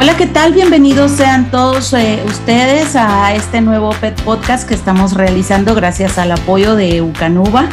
[0.00, 0.52] Hola, ¿qué tal?
[0.52, 6.30] Bienvenidos sean todos eh, ustedes a este nuevo Pet Podcast que estamos realizando gracias al
[6.30, 7.68] apoyo de Eucanuba,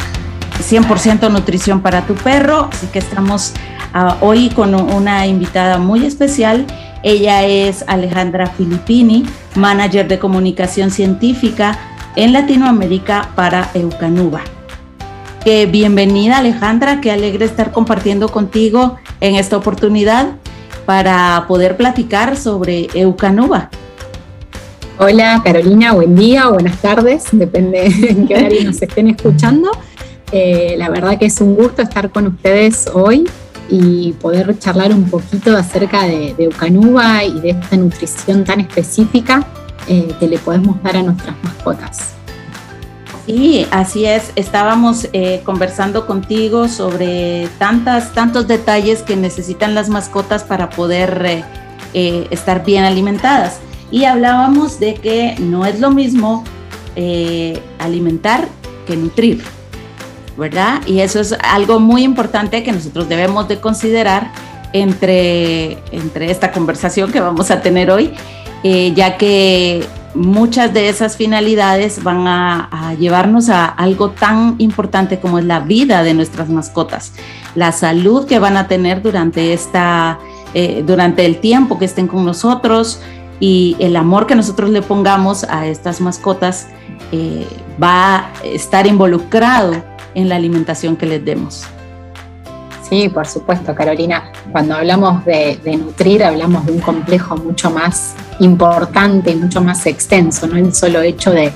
[0.58, 2.68] 100% nutrición para tu perro.
[2.72, 3.52] Así que estamos
[3.94, 6.66] ah, hoy con una invitada muy especial.
[7.04, 9.24] Ella es Alejandra Filippini,
[9.54, 11.78] manager de comunicación científica
[12.16, 14.40] en Latinoamérica para Eucanuba.
[15.44, 20.26] bienvenida Alejandra, qué alegre estar compartiendo contigo en esta oportunidad
[20.86, 23.68] para poder platicar sobre Eucanuba.
[24.98, 29.70] Hola Carolina, buen día o buenas tardes, depende en qué horario nos estén escuchando.
[30.32, 33.28] Eh, la verdad que es un gusto estar con ustedes hoy
[33.68, 39.44] y poder charlar un poquito acerca de, Eucanuba y de esta nutrición tan específica
[39.88, 42.15] eh, que le podemos dar a nuestras mascotas.
[43.26, 44.30] Sí, así es.
[44.36, 51.44] Estábamos eh, conversando contigo sobre tantas, tantos detalles que necesitan las mascotas para poder eh,
[51.92, 53.58] eh, estar bien alimentadas.
[53.90, 56.44] Y hablábamos de que no es lo mismo
[57.78, 58.48] alimentar
[58.86, 59.42] que nutrir,
[60.38, 60.80] ¿verdad?
[60.86, 64.32] Y eso es algo muy importante que nosotros debemos de considerar
[64.72, 68.14] entre, entre esta conversación que vamos a tener hoy,
[68.62, 69.86] ya que
[70.16, 76.02] muchas de esas finalidades van a, llevarnos a algo tan importante como es la vida
[76.02, 77.12] de nuestras mascotas,
[77.54, 80.18] la salud que van a tener durante, esta,
[80.54, 83.00] eh, durante el tiempo que estén con nosotros
[83.38, 86.68] y el amor que nosotros le pongamos a estas mascotas
[87.12, 87.46] eh,
[87.82, 91.66] va a estar involucrado en la alimentación que les demos.
[92.88, 94.30] Sí, por supuesto, Carolina.
[94.52, 100.56] Cuando hablamos de, nutrir, hablamos de un complejo mucho más importante, mucho más extenso, no
[100.56, 101.52] el solo hecho de,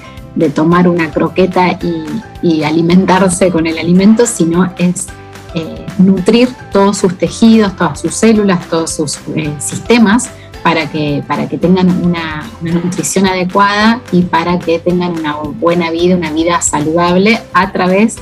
[0.55, 1.79] tomar una croqueta
[2.43, 5.07] y, alimentarse con el alimento, sino es
[5.55, 10.31] eh, nutrir todos sus tejidos, todas sus células, todos sus eh, sistemas
[10.63, 15.91] para que, para que tengan una, una, nutrición adecuada y para que tengan una buena
[15.91, 18.17] vida, una vida saludable a través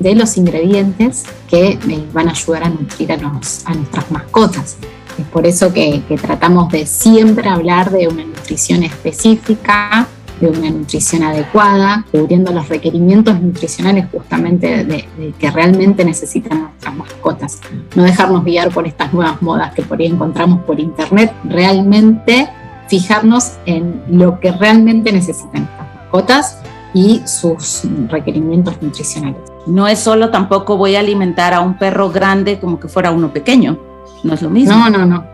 [0.00, 1.78] de los ingredientes que
[2.12, 4.76] van a ayudar a nutrir a, nuestras mascotas.
[5.18, 10.08] Es por eso que, tratamos de siempre hablar de una nutrición específica,
[10.40, 17.60] de una nutrición adecuada, cubriendo los requerimientos nutricionales justamente de, que realmente necesitan nuestras mascotas.
[17.94, 22.48] No dejarnos guiar por estas nuevas modas que por ahí encontramos por internet, realmente
[22.88, 26.58] fijarnos en lo que realmente necesitan nuestras mascotas
[26.94, 29.49] y sus requerimientos nutricionales.
[29.66, 33.32] No es solo tampoco voy a alimentar a un perro grande como que fuera uno
[33.32, 33.78] pequeño,
[34.24, 34.74] no es lo mismo.
[34.74, 35.24] No, no, no.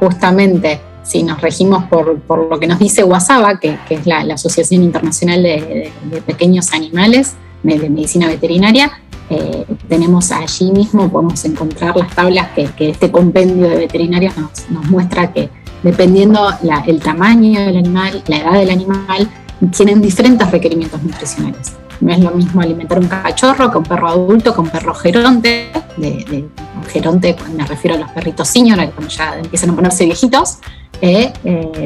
[0.00, 4.82] Justamente, si nos regimos por, por lo que nos dice WhatsApp, que, es la, Asociación
[4.82, 5.90] Internacional de,
[6.26, 8.92] Pequeños Animales, de, Medicina Veterinaria,
[9.30, 15.32] eh, tenemos allí mismo, podemos encontrar las tablas que, este compendio de veterinarios nos, muestra
[15.32, 15.50] que
[15.82, 16.48] dependiendo
[16.86, 19.30] el tamaño del animal, la edad del animal,
[19.76, 21.72] tienen diferentes requerimientos nutricionales.
[22.00, 25.70] No es lo mismo alimentar un cachorro que un perro adulto, que un perro geronte.
[25.96, 26.48] De,
[26.88, 30.58] geronte, me refiero a los perritos senior, cuando ya empiezan a ponerse viejitos,
[31.00, 31.32] eh,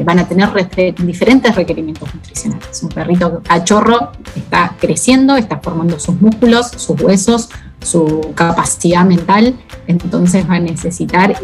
[0.05, 0.49] van a tener
[0.97, 2.83] diferentes requerimientos nutricionales.
[2.83, 7.49] Un perrito cachorro está creciendo, está formando sus músculos, sus huesos,
[7.81, 9.55] su capacidad mental,
[9.87, 11.35] entonces va a necesitar,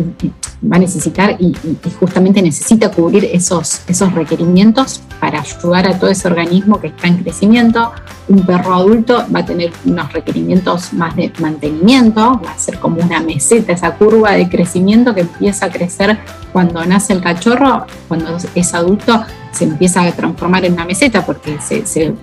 [0.62, 1.54] va a necesitar y,
[2.00, 7.18] justamente necesita cubrir esos, esos requerimientos para ayudar a todo ese organismo que está en
[7.18, 7.92] crecimiento.
[8.28, 13.02] Un perro adulto va a tener unos requerimientos más de mantenimiento, va a ser como
[13.02, 16.20] una meseta, esa curva de crecimiento que empieza a crecer
[16.52, 21.58] cuando nace el cachorro, cuando es adulto se empieza a transformar en una meseta porque
[21.60, 22.14] se, se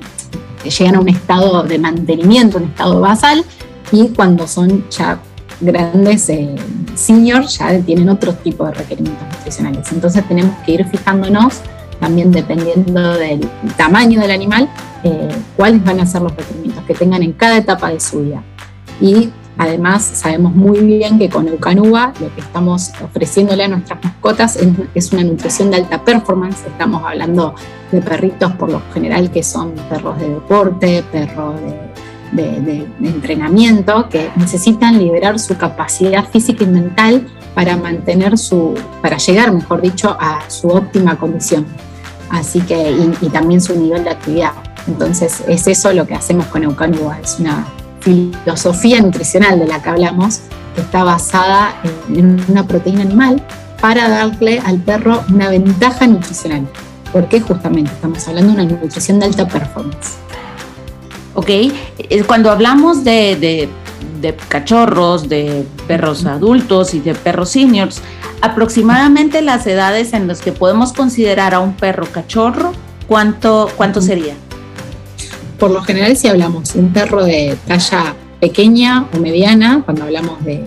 [0.65, 3.45] llegan a un estado de mantenimiento, un estado basal,
[3.93, 5.21] y cuando son ya
[5.61, 6.55] grandes eh,
[6.94, 9.91] seniors ya tienen otro tipo de requerimientos nutricionales.
[9.93, 11.62] Entonces tenemos que ir fijándonos
[12.00, 13.41] también dependiendo del
[13.77, 14.69] tamaño del animal,
[15.03, 18.43] eh, cuáles van a ser los requerimientos que tengan en cada etapa de su vida.
[19.00, 24.56] Y además sabemos muy bien que con Eucanuba lo que estamos ofreciéndole a nuestras mascotas
[24.56, 26.66] es, es una nutrición de alta performance.
[26.66, 27.54] Estamos hablando
[27.91, 31.85] de perritos por lo general que son perros de deporte, perros de
[32.33, 39.53] de, entrenamiento que necesitan liberar su capacidad física y mental para mantener su, para llegar,
[39.53, 41.67] mejor dicho, a su óptima condición.
[42.31, 44.53] Así que, y, también su nivel de actividad.
[44.87, 47.67] Entonces, es eso lo que hacemos con Eucanua, es una
[48.01, 50.41] filosofía nutricional de la que hablamos,
[50.75, 51.75] que está basada
[52.09, 53.43] en una proteína animal
[53.81, 56.67] para darle al perro una ventaja nutricional.
[57.13, 60.26] Porque justamente estamos hablando de una nutrición de alta performance.
[61.36, 61.48] ¿Ok?
[61.48, 63.68] Eh, cuando hablamos de,
[64.48, 68.03] cachorros, de perros adultos y de perros seniors,
[68.41, 72.72] aproximadamente las edades en las que podemos considerar a un perro cachorro,
[73.06, 74.34] ¿cuánto, cuánto sería?
[75.59, 80.44] Por lo general, si hablamos de un perro de talla pequeña o mediana, cuando hablamos
[80.44, 80.65] de,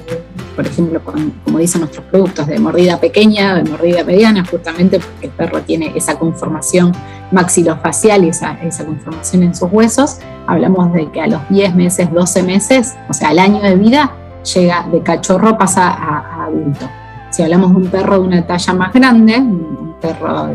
[0.59, 1.01] por ejemplo,
[1.45, 5.93] como dicen nuestros productos, de mordida pequeña, de mordida mediana, justamente porque el perro tiene
[5.95, 6.91] esa conformación
[7.31, 10.17] maxilofacial y esa, esa conformación en sus huesos,
[10.47, 14.11] hablamos de que a los 10 meses, 12 meses, o sea, al año de vida,
[14.53, 16.89] llega de cachorro, pasa a, adulto.
[17.29, 20.47] Si hablamos de un perro de una talla más grande, un perro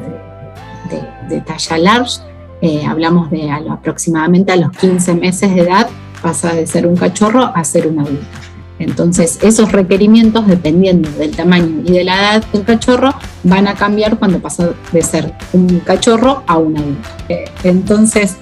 [1.31, 2.21] de, talla large,
[2.61, 5.89] eh, hablamos de aproximadamente a los 15 meses de edad,
[6.21, 8.54] pasa de ser un cachorro a ser un adulto.
[8.79, 14.19] Entonces, esos requerimientos, dependiendo del tamaño y de la edad del cachorro, van a cambiar
[14.19, 17.09] cuando pasa de ser un cachorro a un adulto.
[17.29, 18.37] Eh, entonces,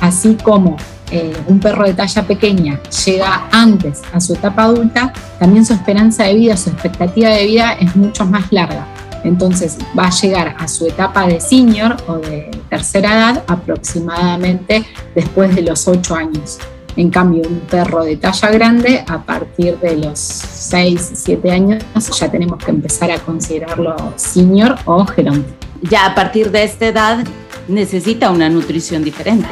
[0.00, 0.76] así como
[1.10, 6.24] eh, un perro de talla pequeña llega antes a su etapa adulta, también su esperanza
[6.24, 8.86] de vida, su expectativa de vida es mucho más larga.
[9.22, 14.84] Entonces va a llegar a su etapa de senior o de tercera edad aproximadamente
[15.14, 16.58] después de los 8 años.
[16.96, 21.84] En cambio, un perro de talla grande, a partir de los 6, 7 años,
[22.18, 25.52] ya tenemos que empezar a considerarlo senior o geronte.
[25.82, 27.24] Ya a partir de esta edad
[27.68, 29.48] necesita una nutrición diferente.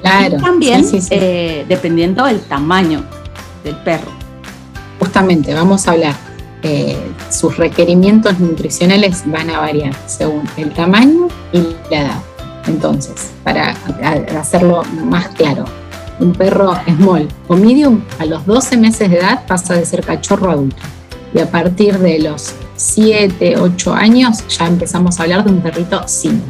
[0.00, 0.36] Claro.
[0.38, 3.04] Y también eh, dependiendo del tamaño
[3.62, 4.10] del perro.
[4.98, 6.14] Justamente, vamos a hablar.
[6.64, 6.96] Eh,
[7.30, 11.58] sus requerimientos nutricionales van a variar según el tamaño y
[11.90, 12.22] la edad.
[12.66, 13.76] Entonces, para
[14.38, 15.64] hacerlo más claro,
[16.20, 20.50] un perro small o medium a los 12 meses de edad pasa de ser cachorro
[20.50, 20.82] adulto.
[21.34, 26.06] Y a partir de los 7, 8 años ya empezamos a hablar de un perrito
[26.06, 26.42] senior.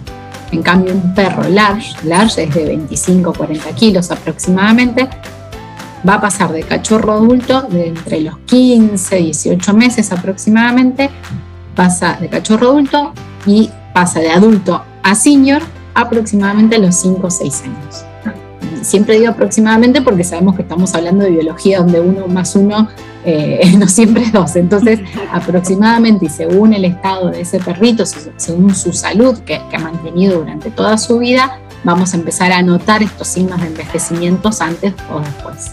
[0.50, 5.09] En cambio, un perro large, large es de 25 40 kilos aproximadamente,
[6.06, 11.09] va a pasar de cachorro adulto de entre los 15 y 18 meses aproximadamente,
[11.75, 13.12] pasa de cachorro adulto
[13.47, 15.62] y pasa de adulto a senior
[15.94, 18.12] aproximadamente los 5 o 6 años
[18.82, 22.88] siempre digo aproximadamente porque sabemos que estamos hablando de biología donde uno más uno
[23.25, 24.56] eh, no siempre es dos.
[24.56, 25.00] Entonces,
[25.32, 28.05] aproximadamente y según el estado de ese perrito,
[28.37, 33.02] según su salud que, ha mantenido durante toda su vida, vamos a empezar a notar
[33.02, 35.73] estos signos de envejecimientos antes o después.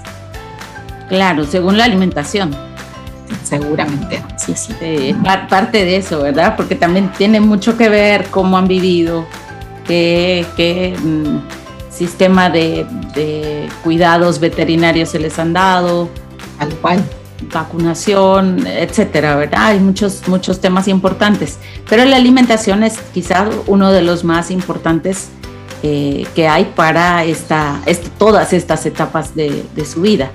[1.08, 2.56] Claro, según la alimentación.
[3.44, 4.74] Seguramente, sí, sí.
[5.50, 6.56] parte de eso, ¿verdad?
[6.56, 9.26] Porque también tiene mucho que ver cómo han vivido,
[9.86, 11.38] qué, qué mm,
[12.00, 12.86] sistema de,
[13.84, 16.10] cuidados veterinarios se les han dado,
[16.58, 17.04] al cual
[17.54, 19.60] vacunación, etcétera, ¿verdad?
[19.68, 21.58] Hay muchos, muchos temas importantes,
[21.90, 25.30] pero la alimentación es quizás uno de los más importantes
[25.84, 27.82] eh, que hay para esta,
[28.18, 30.32] todas estas etapas de, su vida.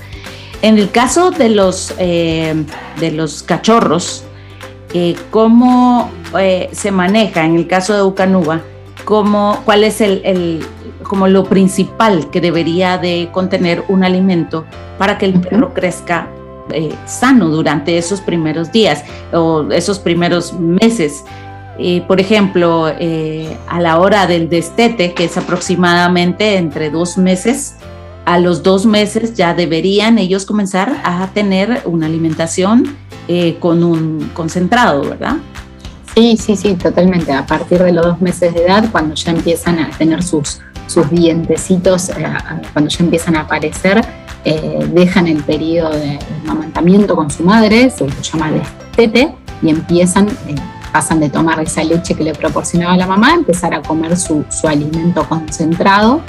[0.61, 2.55] En el caso de los, eh,
[3.01, 4.25] de los cachorros,
[4.93, 6.11] eh, ¿cómo
[6.73, 8.61] se maneja en el caso de Ucanuba?
[9.05, 10.65] ¿Cómo, ¿Cuál es el,
[11.05, 14.65] como lo principal que debería de contener un alimento
[14.99, 16.29] para que el perro crezca
[16.71, 21.25] eh, sano durante esos primeros días o esos primeros meses.
[22.09, 27.77] por ejemplo, eh, a la hora del destete, que es aproximadamente entre dos meses,
[28.25, 32.97] a los dos meses ya deberían ellos comenzar a tener una alimentación
[33.29, 35.37] eh, con un concentrado, ¿verdad?
[36.15, 37.33] Sí, sí, sí, totalmente.
[37.33, 41.11] A partir de los dos meses de edad, cuando ya empiezan a tener sus sus
[41.11, 42.15] dientecitos, eh,
[42.73, 44.05] cuando ya empiezan a aparecer,
[44.45, 50.55] eh, dejan el periodo de amamantamiento con su madre, se llama destete, y empiezan, eh,
[50.93, 54.45] pasan de tomar esa leche que le proporcionaba la mamá a empezar a comer su,
[54.65, 56.21] alimento concentrado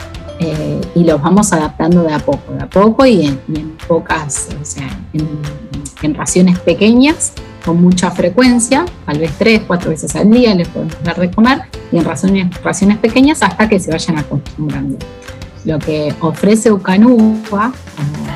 [0.93, 4.88] y los vamos adaptando de a poco, de a poco y en, pocas, o sea,
[5.13, 7.31] en raciones pequeñas
[7.65, 11.63] con mucha frecuencia, tal vez tres, cuatro veces al día les podemos dar de comer
[11.96, 14.98] y en raciones, raciones pequeñas hasta que se vayan acostumbrando.
[15.64, 17.72] Lo que ofrece Ucanuba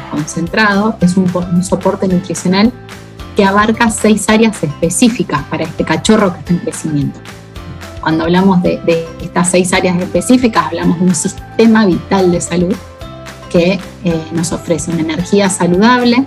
[0.09, 1.27] concentrado es un,
[1.63, 2.71] soporte nutricional
[3.35, 7.19] que abarca seis áreas específicas para este cachorro que está en crecimiento.
[8.01, 8.79] Cuando hablamos de,
[9.21, 12.75] estas seis áreas específicas, hablamos de un sistema vital de salud
[13.49, 16.23] que eh, nos ofrece una energía saludable,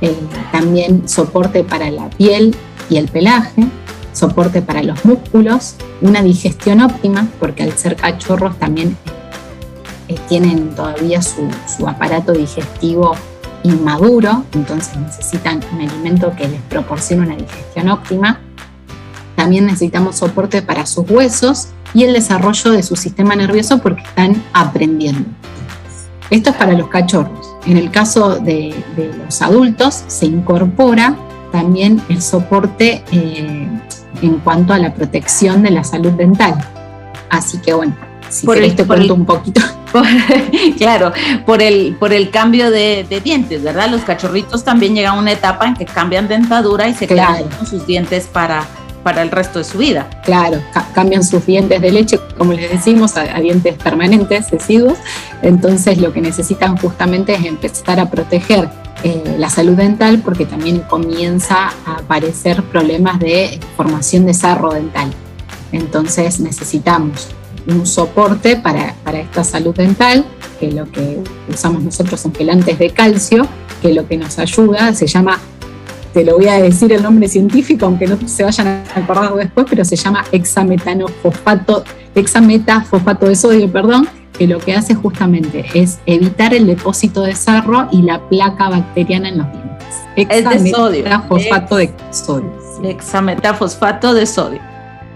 [0.00, 0.16] eh,
[0.52, 2.56] también soporte para la piel
[2.88, 3.66] y el pelaje,
[4.16, 8.96] soporte para los músculos, una digestión óptima, porque al ser cachorros también
[10.08, 11.46] eh, tienen todavía su,
[11.86, 13.14] aparato digestivo
[13.62, 18.40] inmaduro, entonces necesitan un alimento que les proporcione una digestión óptima.
[19.34, 24.42] También necesitamos soporte para sus huesos y el desarrollo de su sistema nervioso porque están
[24.54, 25.28] aprendiendo.
[26.30, 27.54] Esto es para los cachorros.
[27.66, 31.16] En el caso de, los adultos se incorpora
[31.52, 33.68] también el soporte eh,
[34.22, 36.54] en cuanto a la protección de la salud dental.
[37.30, 37.96] Así que bueno,
[38.28, 39.60] si por querés te cuento un poquito.
[40.78, 41.12] claro,
[41.46, 43.88] por el, por el cambio de, dientes, ¿verdad?
[43.88, 47.66] Los cachorritos también llegan a una etapa en que cambian dentadura y se quedan con
[47.66, 48.66] sus dientes para,
[49.02, 50.08] para el resto de su vida.
[50.24, 50.60] Claro,
[50.92, 54.98] cambian sus dientes de leche, como les decimos, a, dientes permanentes, deciduos.
[55.42, 58.68] Entonces lo que necesitan justamente es empezar a proteger
[59.04, 65.10] eh, la salud dental porque también comienza a aparecer problemas de formación de sarro dental.
[65.72, 67.28] Entonces necesitamos
[67.66, 70.24] un soporte para, para esta salud dental,
[70.58, 73.46] que lo que usamos nosotros son gelantes de calcio,
[73.82, 75.38] que lo que nos ayuda se llama,
[76.14, 79.66] te lo voy a decir el nombre científico, aunque no se vayan a acordar después,
[79.68, 81.84] pero se llama hexametanofosfato,
[82.14, 87.88] hexametafosfato de sodio, perdón, que lo que hace justamente es evitar el depósito de sarro
[87.90, 89.76] y la placa bacteriana en los dientes.
[90.16, 92.52] Hexametafosfato de sodio.
[92.82, 94.60] Hexametafosfato de sodio.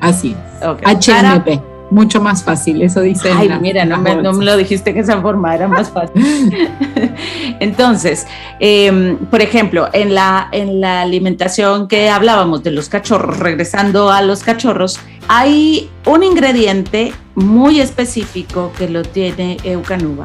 [0.01, 0.61] Así es.
[0.63, 3.31] HMP mucho más fácil, eso dice.
[3.33, 6.23] Ay, mira, no me, lo dijiste que esa forma era más fácil.
[7.61, 8.27] Entonces,
[8.61, 14.23] em, por ejemplo, en la, en la alimentación que hablábamos de los cachorros, regresando a
[14.23, 20.25] los cachorros, hay un ingrediente muy específico que lo tiene Eucanuba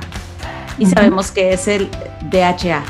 [0.78, 1.90] y sabemos que es el
[2.32, 2.84] DHA.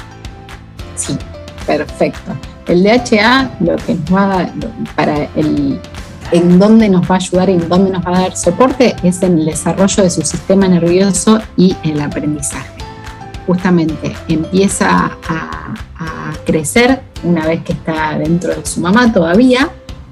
[0.95, 1.17] Sí,
[1.65, 2.31] perfecto.
[2.67, 4.49] El DHA lo que nos va
[4.95, 5.79] para el
[6.31, 9.21] en dónde nos va a ayudar y en dónde nos va a dar soporte es
[9.21, 12.69] en el desarrollo de su sistema nervioso y el aprendizaje.
[13.47, 15.73] Justamente empieza a,
[16.45, 19.69] crecer una vez que está dentro de su mamá todavía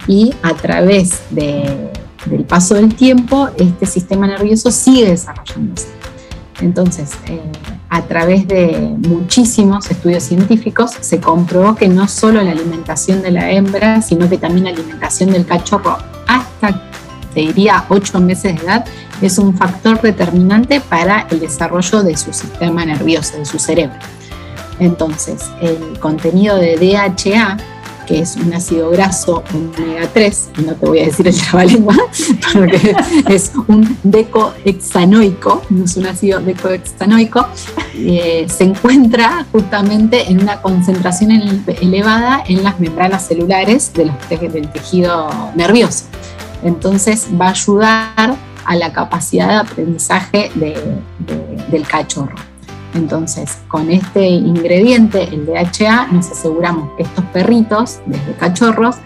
[0.07, 5.89] y a través del paso del tiempo este sistema nervioso sigue desarrollándose.
[6.61, 7.39] Entonces, eh,
[7.93, 13.51] a través de muchísimos estudios científicos se comprobó que no solo la alimentación de la
[13.51, 16.89] hembra, sino que también la alimentación del cachorro hasta,
[17.35, 18.85] te diría, 8 meses de edad,
[19.21, 23.99] es un factor determinante para el desarrollo de su sistema nervioso, de su cerebro.
[24.79, 27.57] Entonces, el contenido de DHA
[28.05, 31.95] que es un ácido graso omega 3, no te voy a decir el trabalengua,
[32.53, 32.95] porque
[33.29, 37.45] es un decohexanoico, no es un ácido decohexanoico,
[37.95, 41.31] eh, se encuentra justamente en una concentración
[41.81, 46.05] elevada en las membranas celulares de los del tejido nervioso.
[46.63, 52.52] Entonces va a ayudar a la capacidad de aprendizaje del cachorro.
[52.93, 58.97] Entonces, con este ingrediente, el DHA, nos aseguramos que estos perritos, desde cachorros,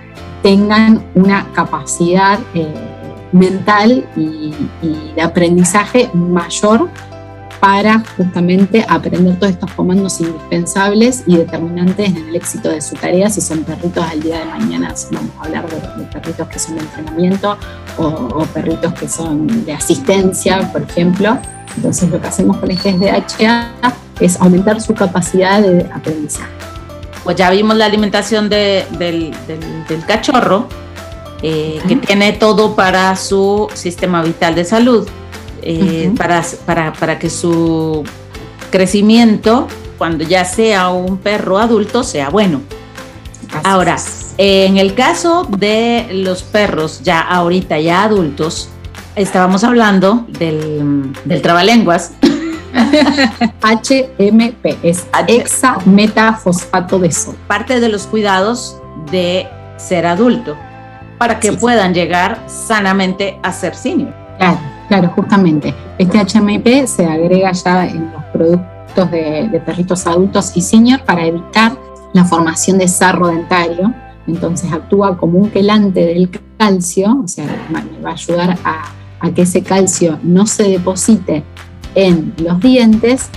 [0.43, 2.67] tengan una capacidad eh,
[3.31, 4.53] mental y,
[5.15, 6.89] de aprendizaje mayor
[7.59, 13.29] para justamente aprender todos estos comandos indispensables y determinantes en el éxito de su tarea.
[13.29, 16.81] Si son perritos al día de mañana, vamos a hablar de, perritos que son de
[16.81, 17.57] entrenamiento
[17.97, 21.39] o perritos que son de asistencia, por ejemplo.
[21.75, 23.71] Entonces lo que hacemos con este DHA
[24.19, 26.51] es aumentar su capacidad de aprendizaje.
[27.23, 29.33] Pues ya vimos la alimentación del,
[30.07, 30.67] cachorro,
[31.41, 35.07] eh, que tiene todo para su sistema vital de salud,
[35.61, 38.03] eh, para, para, que su
[38.71, 42.61] crecimiento, cuando ya sea un perro adulto, sea bueno.
[43.63, 43.97] Ahora,
[44.37, 48.69] en el caso de los perros ya ahorita, ya adultos,
[49.17, 52.13] estábamos hablando del, del trabalenguas.
[53.61, 57.39] HMP es hexametafosfato de sodio.
[57.47, 58.79] Parte de los cuidados
[59.11, 59.47] de
[59.77, 60.55] ser adulto
[61.17, 64.13] para que puedan llegar sanamente a ser senior.
[64.37, 65.73] Claro, claro, justamente.
[65.97, 71.25] Este HMP se agrega ya en los productos de, de perritos adultos y senior para
[71.25, 71.75] evitar
[72.13, 73.93] la formación de sarro dentario.
[74.27, 77.45] Entonces actúa como un quelante del calcio, o sea,
[78.05, 81.43] va a ayudar a a que ese calcio no se deposite
[81.95, 83.29] en los dientes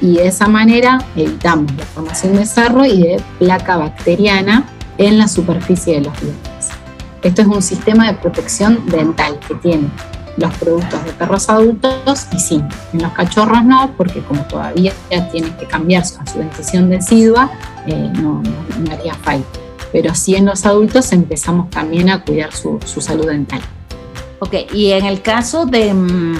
[0.00, 4.64] y de esa manera evitamos la formación de sarro y de placa bacteriana
[4.98, 6.68] en la superficie de los dientes.
[7.22, 9.88] Esto es un sistema de protección dental que tiene
[10.36, 14.92] los productos de perros adultos y sí, en los cachorros no, porque como todavía
[15.32, 17.50] tienen que cambiar su, su dentición decidua,
[17.86, 18.42] eh, no,
[18.92, 19.58] haría falta.
[19.92, 23.62] Pero sí en los adultos empezamos también a cuidar su salud dental.
[24.38, 26.36] Ok, y en el caso de, mm,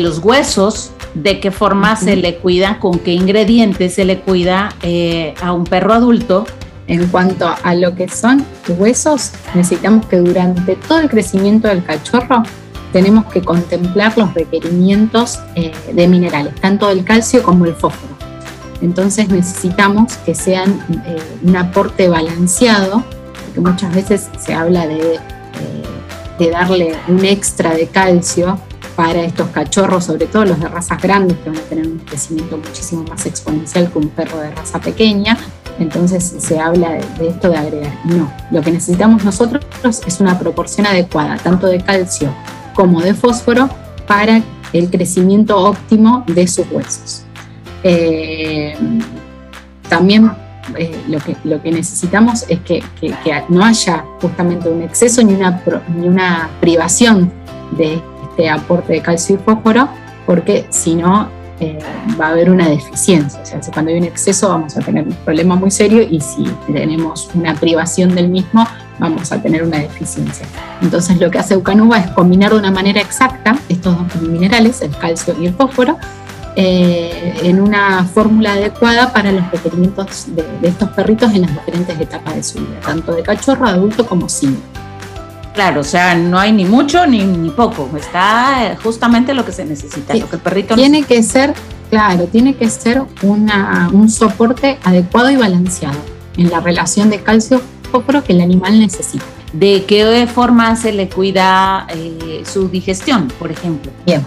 [0.00, 5.34] los huesos, ¿de qué forma se le cuida, con qué ingredientes se le cuida eh,
[5.40, 6.44] a un perro adulto?
[6.86, 12.42] En cuanto a lo que son huesos, necesitamos que durante todo el crecimiento del cachorro
[12.92, 18.14] tenemos que contemplar los requerimientos eh, de minerales, tanto del calcio como el fósforo.
[18.82, 23.02] Entonces necesitamos que sean eh, un aporte balanceado,
[23.46, 25.18] porque muchas veces se habla de,
[26.38, 28.58] de darle un extra de calcio
[28.96, 32.56] para estos cachorros, sobre todo los de razas grandes, que van a tener un crecimiento
[32.56, 35.36] muchísimo más exponencial que un perro de raza pequeña.
[35.78, 37.92] Entonces se habla de, esto de agregar.
[38.04, 39.64] No, lo que necesitamos nosotros
[40.06, 42.32] es una proporción adecuada, tanto de calcio
[42.74, 43.68] como de fósforo,
[44.06, 47.22] para el crecimiento óptimo de sus huesos.
[47.82, 48.76] Eh,
[49.88, 50.30] también
[50.76, 52.82] eh, lo, que, lo que necesitamos es que,
[53.48, 55.62] no haya justamente un exceso ni una,
[55.96, 57.32] ni una privación
[57.76, 59.88] de este aporte de calcio y fósforo,
[60.26, 61.28] porque si no
[61.60, 61.78] eh,
[62.20, 63.40] va a haber una deficiencia.
[63.40, 66.44] O sea, cuando hay un exceso vamos a tener un problema muy serio y si
[66.66, 68.66] tenemos una privación del mismo,
[68.98, 70.46] vamos a tener una deficiencia.
[70.82, 74.96] Entonces lo que hace Eucanuba es combinar de una manera exacta estos dos minerales, el
[74.96, 75.96] calcio y el fósforo,
[76.56, 82.36] eh, en una fórmula adecuada para los requerimientos de, estos perritos en las diferentes etapas
[82.36, 84.56] de su vida, tanto de cachorro, adulto como sin.
[85.52, 89.64] Claro, o sea, no hay ni mucho ni, ni poco, está justamente lo que se
[89.64, 91.54] necesita, lo que el perrito Tiene que ser,
[91.90, 95.98] claro, tiene que ser una, un soporte adecuado y balanceado
[96.36, 99.24] en la relación de calcio-fósforo que el animal necesita.
[99.52, 103.92] ¿De qué forma se le cuida eh, su digestión, por ejemplo?
[104.04, 104.24] Bien,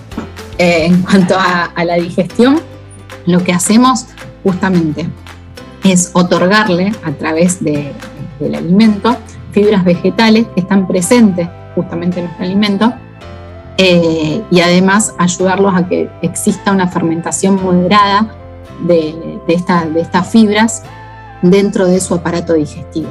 [0.58, 2.60] eh, en cuanto a, la digestión,
[3.26, 4.08] lo que hacemos
[4.44, 5.08] justamente
[5.84, 7.94] es otorgarle a través del
[8.56, 9.16] alimento
[9.52, 12.94] fibras vegetales que están presentes justamente en nuestro alimento
[13.78, 18.36] eh, y además ayudarlos a que exista una fermentación moderada
[18.88, 19.54] de, de
[20.02, 20.84] estas fibras
[21.42, 23.10] dentro de su aparato digestivo.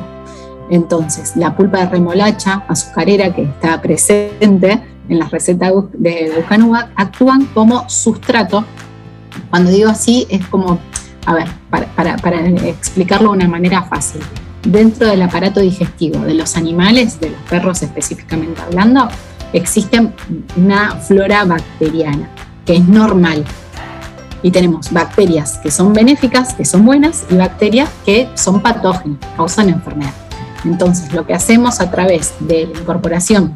[0.70, 7.46] Entonces, la pulpa de remolacha azucarera que está presente en las recetas de Eucanuba actúan
[7.46, 8.64] como sustrato.
[9.50, 10.78] Cuando digo así, es como,
[11.26, 14.20] a ver, para, para, explicarlo de una manera fácil.
[14.62, 19.08] Dentro del aparato digestivo de los animales, de los perros específicamente hablando,
[19.52, 20.10] existe
[20.56, 22.28] una flora bacteriana
[22.64, 23.44] que es normal.
[24.42, 29.70] Y tenemos bacterias que son benéficas, que son buenas, y bacterias que son patógenas, causan
[29.70, 30.12] enfermedad.
[30.64, 33.54] Entonces, lo que hacemos a través de la incorporación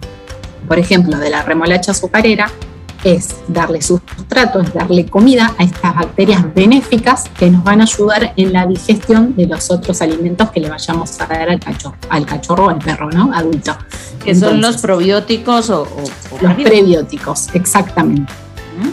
[0.66, 2.50] por ejemplo, de la remolacha azucarera,
[3.04, 8.32] es darle sustrato, es darle comida a estas bacterias benéficas que nos van a ayudar
[8.36, 12.26] en la digestión de los otros alimentos que le vayamos a dar al cachorro, al
[12.26, 13.32] cachorro o al perro, ¿no?
[13.32, 13.76] Adulto.
[14.22, 15.86] Que son los probióticos o,
[16.40, 18.32] los prebióticos, exactamente.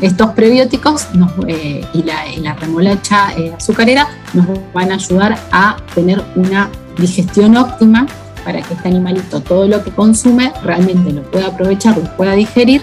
[0.01, 1.07] Estos prebióticos
[1.47, 8.05] eh, y, la, remolacha eh, azucarera nos van a ayudar a tener una digestión óptima
[8.47, 12.81] para que este animalito todo lo que consume realmente lo pueda aprovechar, lo pueda digerir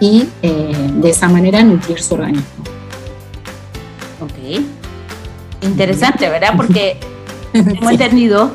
[0.00, 2.46] y eh, de esa manera nutrir su organismo.
[4.22, 4.62] Ok.
[5.60, 6.54] Interesante, ¿verdad?
[6.56, 6.96] Porque
[7.52, 8.54] hemos entendido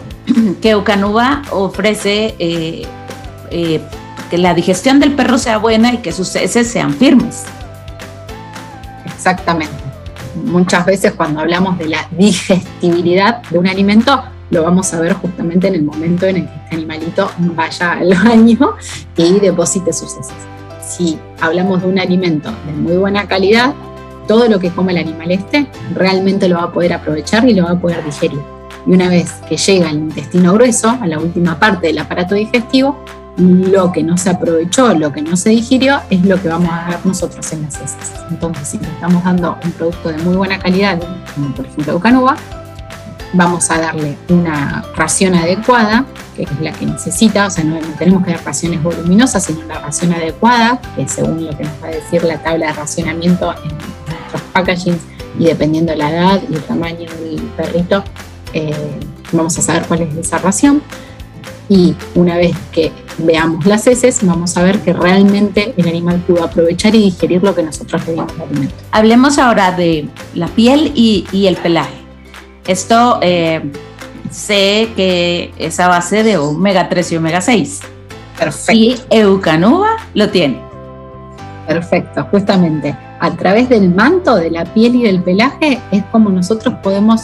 [0.59, 2.87] que Eucanuba ofrece eh,
[3.51, 3.79] eh,
[4.31, 7.43] que la digestión del perro sea buena y que sus heces sean firmes.
[9.05, 9.75] Exactamente.
[10.43, 15.67] Muchas veces cuando hablamos de la digestibilidad de un alimento, lo vamos a ver justamente
[15.67, 18.75] en el momento en el que este animalito vaya al baño
[19.15, 20.35] y deposite sus heces.
[20.81, 23.73] Si hablamos de un alimento de muy buena calidad,
[24.27, 27.65] todo lo que come el animal este realmente lo va a poder aprovechar y lo
[27.65, 28.39] va a poder digerir.
[28.85, 33.03] Y una vez que llega al intestino grueso, a la última parte del aparato digestivo,
[33.37, 36.89] lo que no se aprovechó, lo que no se digirió, es lo que vamos a
[36.89, 38.13] ver nosotros en las heces.
[38.31, 40.99] Entonces, si le estamos dando un producto de muy buena calidad,
[41.35, 42.35] como por ejemplo Eucanuba,
[43.33, 48.23] vamos a darle una ración adecuada, que es la que necesita, o sea, no, tenemos
[48.23, 51.91] que dar raciones voluminosas, sino la ración adecuada, que según lo que nos va a
[51.91, 55.01] decir la tabla de racionamiento en nuestros packagings
[55.39, 58.03] y dependiendo de la edad y el tamaño del perrito,
[58.53, 58.99] eh,
[59.31, 60.81] vamos a saber cuál es esa ración.
[61.69, 66.45] Y una vez que veamos las heces, vamos a ver que realmente el animal pudo
[66.45, 68.75] aprovechar y digerir lo que nosotros le dimos de alimento.
[68.91, 71.96] Hablemos ahora de la piel y, y el pelaje.
[72.67, 73.71] Esto eh,
[74.29, 77.81] sé que es a base de omega 3 y omega 6.
[78.37, 78.73] Perfecto.
[78.73, 80.61] Y Eucanuba lo tiene.
[81.65, 82.95] Perfecto, justamente.
[83.19, 87.23] A través del manto, de la piel y del pelaje es como nosotros podemos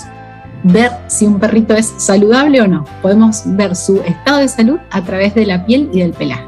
[0.64, 2.86] ver si un perrito es saludable o no.
[3.02, 6.46] Podemos ver su estado de salud a través de la piel y del pelaje.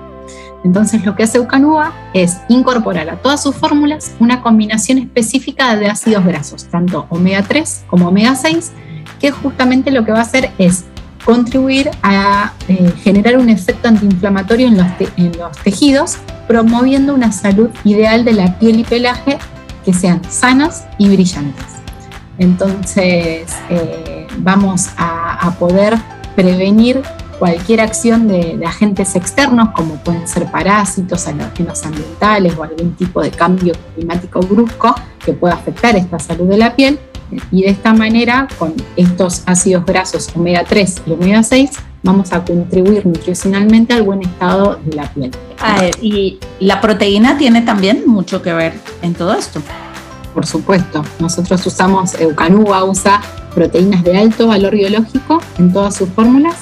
[0.64, 5.88] Entonces lo que hace Eucanuba es incorporar a todas sus fórmulas una combinación específica de
[5.88, 8.72] ácidos grasos, tanto omega 3 como omega 6,
[9.20, 10.86] que justamente lo que va a hacer es
[11.24, 17.70] contribuir a eh, generar un efecto antiinflamatorio en los, en los tejidos, promoviendo una salud
[17.84, 19.40] ideal de la piel y pelaje
[19.84, 21.66] que sean sanas y brillantes.
[22.38, 25.96] Entonces eh, vamos a, poder
[26.36, 27.02] prevenir
[27.40, 33.32] cualquier acción de, agentes externos, como pueden ser parásitos, alergenos ambientales o algún tipo de
[33.32, 37.00] cambio climático brusco que pueda afectar esta salud de la piel.
[37.52, 41.72] Y de esta manera, con estos ácidos grasos omega 3 y omega 6,
[42.04, 45.32] vamos a contribuir nutricionalmente al buen estado de la piel.
[45.60, 49.62] Ah, y la proteína tiene también mucho que ver en todo esto.
[50.34, 53.22] Por supuesto, nosotros usamos, Eucanuba usa
[53.56, 56.56] proteínas de alto valor biológico en todas sus fórmulas,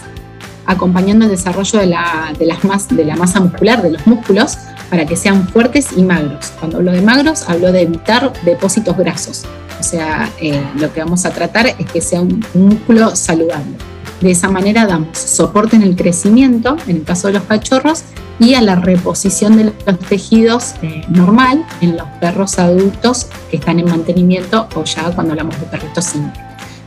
[0.66, 4.58] acompañando el desarrollo de la, de las de la masa muscular, de los músculos,
[4.90, 6.54] para que sean fuertes y magros.
[6.60, 9.44] Cuando hablo de magros, hablo de evitar depósitos grasos.
[9.84, 13.76] O sea, eh, lo que vamos a tratar es que sea un músculo saludable.
[14.22, 18.04] De esa manera damos soporte en el crecimiento, en el caso de los cachorros,
[18.40, 23.78] y a la reposición de los tejidos eh, normal en los perros adultos que están
[23.78, 26.46] en mantenimiento o ya cuando hablamos de perritos simples.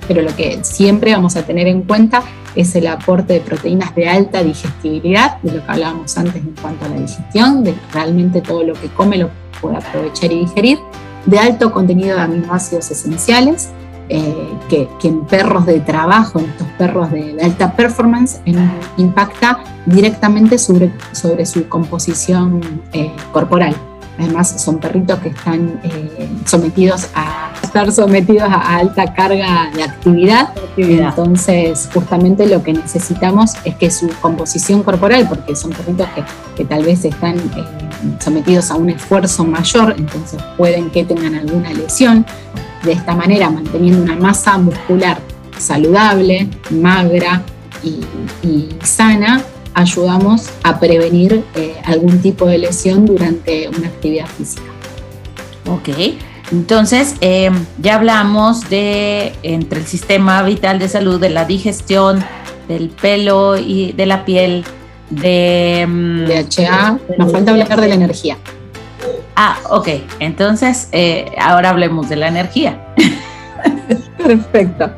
[0.09, 2.23] Pero lo que siempre vamos a tener en cuenta
[2.55, 6.87] es el aporte de proteínas de alta digestibilidad, de lo que hablábamos antes en cuanto
[6.87, 9.29] a la digestión, de realmente todo lo que come lo
[9.61, 10.79] puede aprovechar y digerir,
[11.27, 13.71] de alto contenido de aminoácidos esenciales,
[14.09, 18.41] eh, que, en perros de trabajo, en estos perros de, alta performance,
[18.97, 22.61] impacta directamente sobre, sobre su composición
[22.93, 23.75] eh, corporal.
[24.19, 30.51] Además, son perritos que están eh, sometidos a estar sometidos a alta carga de actividad.
[30.77, 36.25] Entonces, justamente lo que necesitamos es que su composición corporal, porque son perritos que,
[36.57, 37.37] que tal vez están
[38.21, 42.27] sometidos a un esfuerzo mayor, entonces pueden que tengan alguna lesión,
[42.83, 45.19] de esta manera, manteniendo una masa muscular
[45.59, 47.43] saludable, magra
[47.83, 49.43] y, sana,
[49.75, 54.63] ayudamos a prevenir eh, algún tipo de lesión durante una actividad física.
[55.69, 55.89] Ok,
[56.53, 62.25] entonces eh, ya hablamos de entre el sistema vital de salud, de la digestión,
[62.69, 64.65] del pelo y de la piel,
[65.11, 65.85] de...
[65.87, 68.37] Mm, DHA, nos falta hablar de la energía.
[69.35, 69.89] Ah, ok.
[70.19, 72.81] Entonces, eh, ahora hablemos de la energía.
[74.19, 74.91] Perfecto.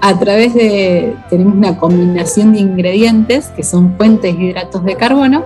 [0.00, 5.44] A través de, tenemos una combinación de ingredientes que son fuentes de hidratos de carbono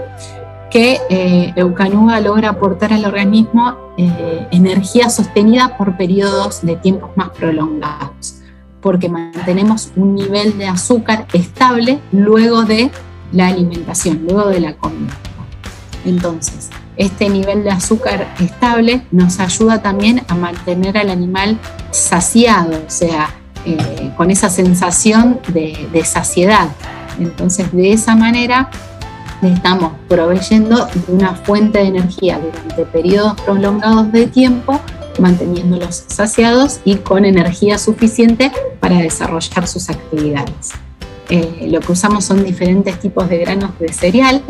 [0.70, 7.28] que eh, Eucanuba logra aportar al organismo eh, energía sostenida por periodos de tiempos más
[7.30, 8.40] prolongados,
[8.80, 12.90] porque mantenemos un nivel de azúcar estable luego de
[13.32, 15.12] la alimentación, luego de la comida.
[16.04, 21.58] Entonces, este nivel de azúcar estable nos ayuda también a mantener al animal
[21.90, 23.30] saciado, o sea,
[23.64, 26.68] eh, con esa sensación de, saciedad.
[27.18, 28.70] Entonces, de esa manera
[29.42, 34.80] estamos proveyendo una fuente de energía durante periodos prolongados de tiempo,
[35.18, 40.72] manteniéndolos saciados y con energía suficiente para desarrollar sus actividades.
[41.28, 44.42] Eh, lo que usamos son diferentes tipos de granos de cereal,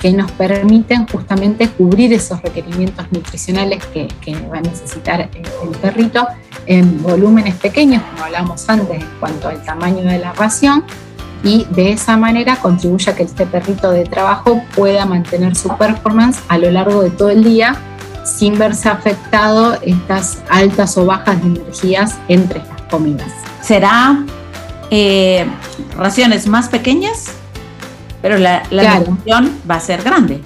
[0.00, 4.08] que nos permiten justamente cubrir esos requerimientos nutricionales que,
[4.50, 6.26] va a necesitar el perrito
[6.66, 10.84] en volúmenes pequeños, como hablábamos antes, en cuanto al tamaño de la ración,
[11.44, 16.38] y de esa manera contribuye a que este perrito de trabajo pueda mantener su performance
[16.48, 17.76] a lo largo de todo el día
[18.24, 23.28] sin verse afectado estas altas o bajas de energías entre las comidas.
[23.60, 24.24] ¿Será
[24.92, 25.46] eh,
[25.96, 27.32] raciones más pequeñas
[28.22, 29.02] pero la, la
[29.68, 30.40] va a ser grande.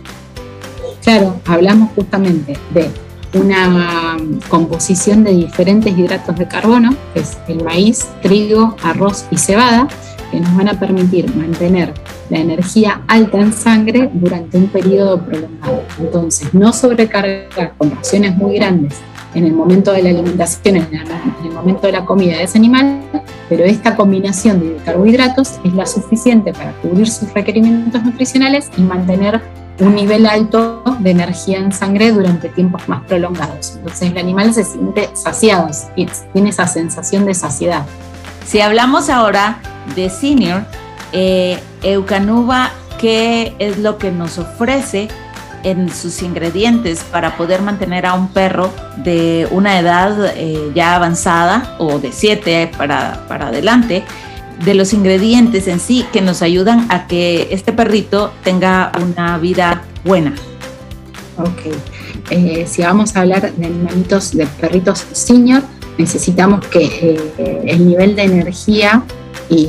[1.04, 2.90] Claro, hablamos justamente de
[3.38, 4.16] una
[4.48, 9.86] composición de diferentes hidratos de carbono, que es el maíz, trigo, arroz y cebada,
[10.30, 11.92] que nos van a permitir mantener
[12.30, 15.82] la energía alta en sangre durante un periodo prolongado.
[16.00, 18.94] Entonces, no sobrecargar con raciones muy grandes
[19.36, 20.88] en el momento de la alimentación, en
[21.44, 23.02] el momento de la comida de ese animal,
[23.50, 29.42] pero esta combinación de carbohidratos es la suficiente para cubrir sus requerimientos nutricionales y mantener
[29.78, 33.74] un nivel alto de energía en sangre durante tiempos más prolongados.
[33.76, 35.68] Entonces el animal se siente saciado,
[36.32, 37.84] tiene esa sensación de saciedad.
[38.46, 39.58] Si hablamos ahora
[39.94, 40.64] de senior,
[41.12, 45.08] eh, Eucanuba, ¿qué es lo que nos ofrece
[45.62, 51.76] en sus ingredientes para poder mantener a un perro de una edad eh, ya avanzada
[51.78, 54.04] o de 7 para, para adelante,
[54.64, 59.82] de los ingredientes en sí que nos ayudan a que este perrito tenga una vida
[60.04, 60.34] buena.
[61.38, 61.74] Ok,
[62.30, 65.62] eh, si vamos a hablar de animalitos, de perritos senior,
[65.98, 69.02] necesitamos que eh, el nivel de energía
[69.48, 69.68] y,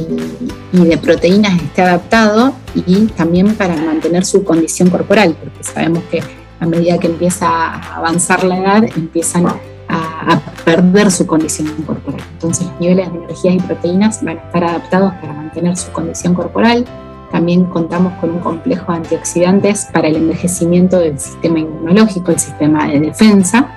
[0.71, 6.21] de proteínas esté adaptado y también para mantener su condición corporal, porque sabemos que
[6.59, 9.55] a medida que empieza a avanzar la edad, empiezan a,
[9.89, 12.21] a, perder su condición corporal.
[12.33, 16.33] Entonces los niveles de energías y proteínas van a estar adaptados para mantener su condición
[16.33, 16.85] corporal.
[17.31, 22.87] También contamos con un complejo de antioxidantes para el envejecimiento del sistema inmunológico, el sistema
[22.87, 23.69] de defensa.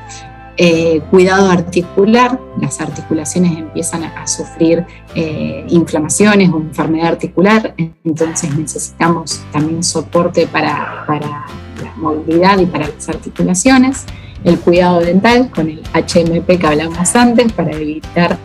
[0.63, 9.41] Eh, cuidado articular, las articulaciones empiezan a, sufrir eh, inflamaciones o enfermedad articular, entonces necesitamos
[9.53, 14.05] también soporte para, la movilidad y para las articulaciones.
[14.45, 18.37] El cuidado dental con el HMP que hablamos antes para evitar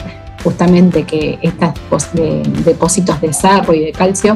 [0.42, 2.12] justamente que estos
[2.64, 4.36] depósitos de sarro y de calcio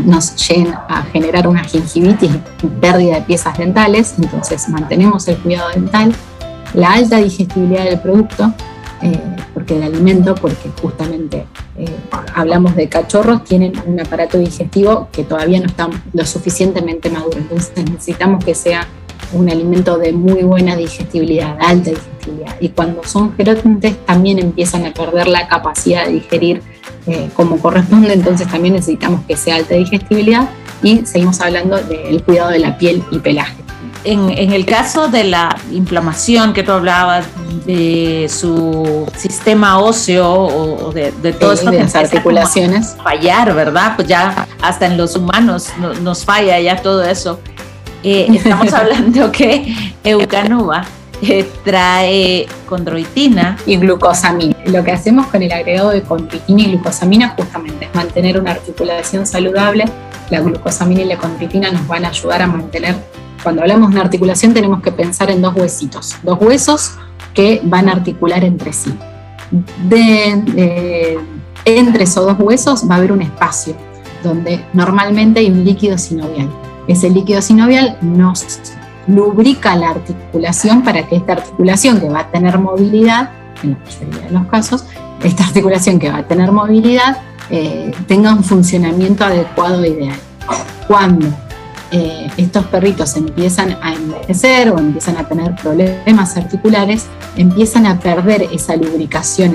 [0.00, 5.70] nos lleguen a generar una gingivitis y pérdida de piezas dentales, entonces mantenemos el cuidado
[5.70, 6.12] dental,
[6.74, 8.52] la alta digestibilidad del producto,
[9.02, 9.20] eh,
[9.54, 11.86] porque el alimento, porque justamente eh,
[12.34, 17.72] hablamos de cachorros, tienen un aparato digestivo que todavía no está lo suficientemente maduro, entonces
[17.76, 18.86] necesitamos que sea
[19.32, 22.56] un alimento de muy buena digestibilidad, alta digestibilidad.
[22.60, 26.62] Y cuando son gerotontes también empiezan a perder la capacidad de digerir
[27.06, 30.48] eh, como corresponde, entonces también necesitamos que sea alta digestibilidad
[30.82, 33.67] y seguimos hablando del cuidado de la piel y pelaje.
[34.10, 37.26] En, el caso de la inflamación que tú hablabas,
[37.66, 42.96] de su sistema óseo o, de, de todo esto de las articulaciones.
[43.02, 43.94] Fallar, ¿verdad?
[43.96, 45.68] Pues ya hasta en los humanos
[46.02, 47.40] nos falla ya todo eso.
[48.02, 50.84] Eh, estamos hablando que Eucanuba
[51.20, 54.56] eh, trae condroitina y glucosamina.
[54.66, 59.26] Lo que hacemos con el agregado de condroitina y glucosamina justamente es mantener una articulación
[59.26, 59.84] saludable.
[60.30, 62.94] La glucosamina y la condroitina nos van a ayudar a mantener,
[63.42, 66.92] cuando hablamos de una articulación tenemos que pensar en dos huesitos, dos huesos
[67.34, 68.94] que van a articular entre sí.
[71.64, 73.74] entre esos dos huesos va a haber un espacio
[74.22, 76.48] donde normalmente hay un líquido sinovial
[76.88, 78.58] ese líquido sinovial nos
[79.06, 83.30] lubrica la articulación para que esta articulación que va a tener movilidad,
[83.62, 84.86] en la mayoría de los casos,
[85.22, 87.18] esta articulación que va a tener movilidad
[87.50, 90.16] eh, tenga un funcionamiento adecuado e ideal.
[90.86, 91.26] Cuando
[91.90, 98.42] eh, estos perritos empiezan a envejecer o empiezan a tener problemas articulares, empiezan a perder
[98.52, 99.54] esa lubricación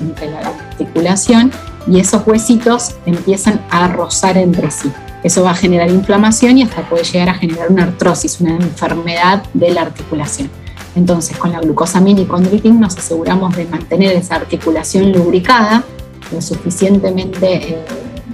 [0.00, 1.50] entre la articulación
[1.86, 4.92] y esos huesitos empiezan a rozar entre sí.
[5.24, 9.42] Eso va a generar inflamación y hasta puede llegar a generar una artrosis, una enfermedad
[9.54, 10.50] de la articulación.
[10.94, 15.84] Entonces, con la glucosamina y condritin nos aseguramos de mantener esa articulación lubricada,
[16.30, 17.84] lo suficientemente eh,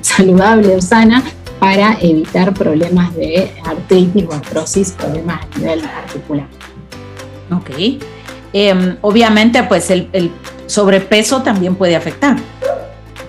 [0.01, 1.23] saludable o sana
[1.59, 6.47] para evitar problemas de artritis o artrosis, problemas a nivel articular.
[7.51, 8.01] Ok.
[8.53, 10.33] Em, obviamente, pues el
[10.67, 12.37] sobrepeso también puede afectar.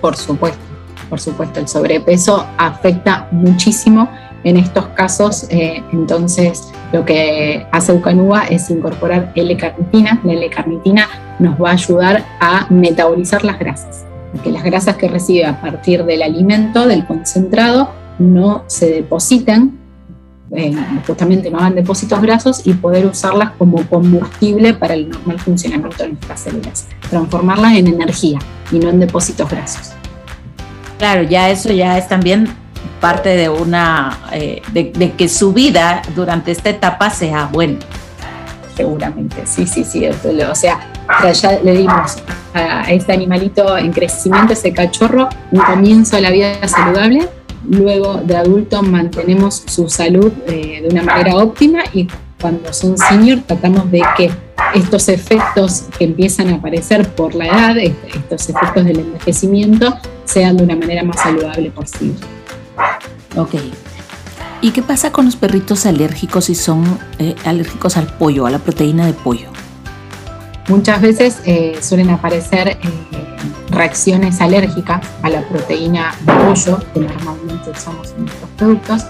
[0.00, 0.70] Por supuesto
[1.10, 4.08] por supuesto, el sobrepeso afecta muchísimo
[4.44, 5.46] en estos casos.
[5.50, 10.20] Eh, entonces, lo que hace Eucanuba es incorporar L-carnitina.
[10.22, 11.08] La L-carnitina
[11.40, 14.06] nos va a ayudar a metabolizar las grasas,
[14.44, 19.78] que las grasas que recibe a partir del alimento, del concentrado, no se depositen,
[20.52, 20.74] eh,
[21.06, 26.10] justamente no hagan depósitos grasos y poder usarlas como combustible para el normal funcionamiento de
[26.10, 28.38] nuestras células, transformarlas en energía
[28.70, 29.92] y no en depósitos grasos.
[30.98, 32.48] Claro, ya eso ya es también
[33.00, 37.78] parte de una, eh, de, que su vida durante esta etapa sea buena.
[38.76, 40.06] Seguramente, sí, sí, sí.
[40.06, 40.80] O sea,
[41.32, 42.16] ya le dimos
[42.54, 47.28] a este animalito en crecimiento, ese cachorro, un comienzo de la vida saludable.
[47.68, 52.08] Luego de adulto mantenemos su salud eh, de una manera óptima y
[52.40, 54.30] cuando son senior tratamos de que
[54.74, 60.64] estos efectos que empiezan a aparecer por la edad, estos efectos del envejecimiento, sean de
[60.64, 62.14] una manera más saludable posible.
[63.36, 63.56] Ok.
[64.62, 66.84] ¿Y qué pasa con los perritos alérgicos si son
[67.18, 69.48] eh, alérgicos al pollo, a la proteína de pollo?
[70.68, 72.78] Muchas veces eh, suelen aparecer
[73.80, 79.04] reacciones alérgicas a la proteína de pollo que normalmente usamos en nuestros productos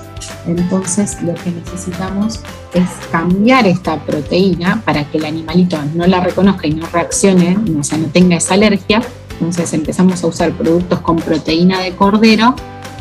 [0.47, 2.41] entonces lo que necesitamos
[2.73, 7.83] es cambiar esta proteína para que el animalito no la reconozca y no reaccione, o
[7.83, 9.03] sea, no tenga esa alergia.
[9.33, 12.55] Entonces empezamos a usar productos con proteína de cordero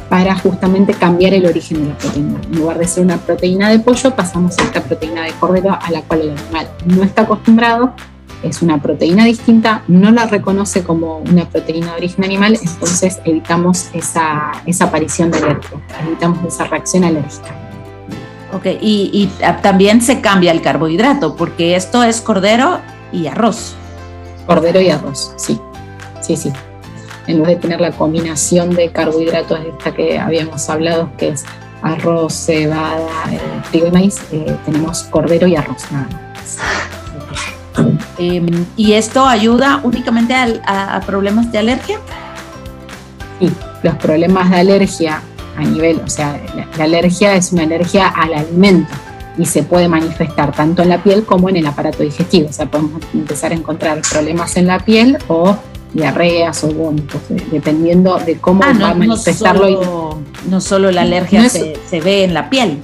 [0.10, 2.40] para justamente cambiar el origen de la proteína.
[2.52, 5.92] En lugar de ser una proteína de pollo, pasamos a esta proteína de cordero a
[5.92, 7.94] la cual el animal no está acostumbrado
[8.44, 13.90] es una proteína distinta, no la reconoce como una proteína de origen animal, entonces evitamos
[13.94, 17.56] esa, aparición de alergia, evitamos esa reacción alérgica.
[18.54, 19.30] Ok, y,
[19.62, 22.80] también se cambia el carbohidrato, porque esto es cordero
[23.12, 23.76] y arroz.
[24.48, 25.60] Cordero y arroz, sí,
[26.22, 26.52] sí, sí.
[27.28, 31.46] En vez de tener la combinación de carbohidratos esta que habíamos hablado, que es
[31.84, 36.99] arroz, cebada, eh, trigo y maíz, eh, tenemos cordero y arroz nada más.
[38.20, 41.98] Em, ¿Y esto ayuda únicamente a, problemas de alergia?
[43.40, 43.50] Sí,
[43.82, 45.22] los problemas de alergia
[45.56, 46.40] a nivel, o sea,
[46.78, 48.94] la, alergia es una alergia al alimento
[49.38, 52.50] y se puede manifestar tanto en la piel como en el aparato digestivo.
[52.50, 55.56] O sea, podemos empezar a encontrar problemas en la piel o
[55.94, 60.20] diarreas o vómitos, dependiendo de cómo ah, va a manifestarlo.
[60.50, 62.80] No solo, la alergia se, se ve en la piel.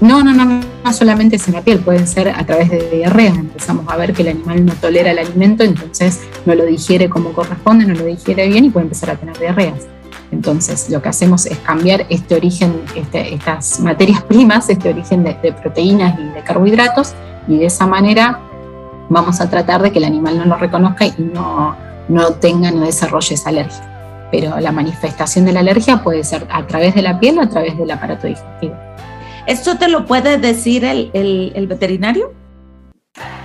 [0.00, 0.60] No, no, no, no
[0.92, 3.30] solamente es en la piel, pueden ser a través de diarrea.
[3.30, 7.32] Empezamos a ver que el animal no tolera el alimento, entonces no lo digiere como
[7.32, 9.86] corresponde, no lo digiere bien y puede empezar a tener diarreas.
[10.30, 15.34] Entonces, lo que hacemos es cambiar este origen, este, estas materias primas, este origen de,
[15.52, 17.14] proteínas y de carbohidratos,
[17.46, 18.40] y de esa manera
[19.08, 21.74] vamos a tratar de que el animal no lo reconozca y no,
[22.08, 24.28] no tenga, no desarrolle esa alergia.
[24.30, 27.48] Pero la manifestación de la alergia puede ser a través de la piel o a
[27.48, 28.74] través del aparato digestivo.
[29.48, 32.34] ¿Esto te lo puede decir el, veterinario?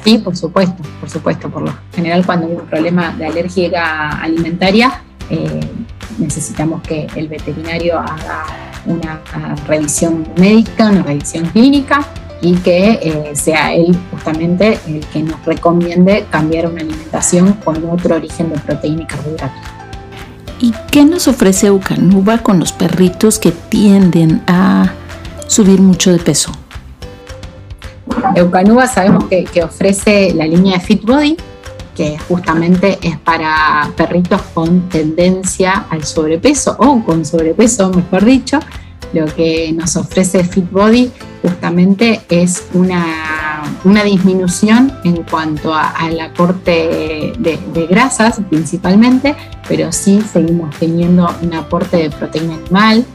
[0.03, 1.49] Sí, por supuesto, por supuesto.
[1.49, 5.61] Por lo general, cuando hay un problema de alergia alimentaria, eh,
[6.17, 8.43] necesitamos que el veterinario haga
[8.85, 9.21] una
[9.65, 12.05] revisión médica, una revisión clínica
[12.41, 18.15] y que eh, sea él justamente el que nos recomiende cambiar una alimentación con otro
[18.15, 19.57] origen de proteína y carbohidratos.
[20.59, 24.91] ¿Y qué nos ofrece Eucanuba con los perritos que tienden a
[25.53, 26.51] subir mucho de peso?
[28.35, 31.37] Eucanuba sabemos que, ofrece la línea de Fit Body,
[31.95, 38.59] que justamente es para perritos con tendencia al sobrepeso o con sobrepeso, mejor dicho.
[39.13, 41.11] Lo que nos ofrece Fit Body
[41.43, 49.35] justamente es una, una disminución en cuanto al aporte de, de, grasas principalmente,
[49.67, 53.05] pero sí seguimos teniendo un aporte de proteína animal,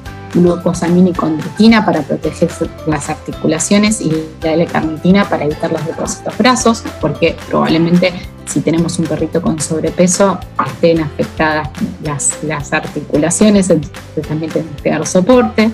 [0.42, 2.50] glucosamina para proteger
[2.86, 8.12] las articulaciones y la L-carnitina para evitar los depósitos grasos, porque probablemente
[8.46, 11.68] si tenemos un perrito con sobrepeso estén afectadas
[12.02, 15.70] las, las articulaciones, entonces también tenemos que dar soporte.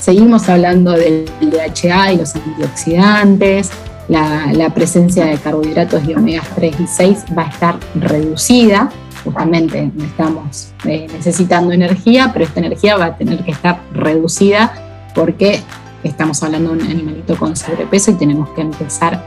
[0.00, 3.70] Seguimos hablando del DHA y los antioxidantes,
[4.08, 8.90] la, la presencia de carbohidratos de omega 3 y 6 va a estar reducida
[9.24, 14.72] justamente estamos eh, necesitando energía, pero esta energía va a tener que estar reducida
[15.14, 15.60] porque
[16.02, 19.22] estamos hablando de un animalito con sobrepeso y tenemos que empezar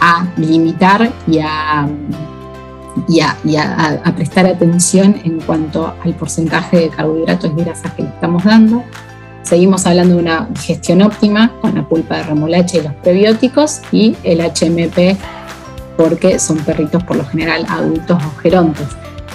[0.00, 1.88] a limitar y a,
[4.04, 8.82] a, prestar atención en cuanto al porcentaje de carbohidratos y grasas que le estamos dando.
[9.42, 14.16] Seguimos hablando de una digestión óptima con la pulpa de remolacha y los prebióticos y
[14.24, 15.16] el HMP
[15.96, 18.86] porque son perritos por lo general adultos o gerontes.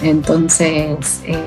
[0.03, 1.37] Entonces, eh,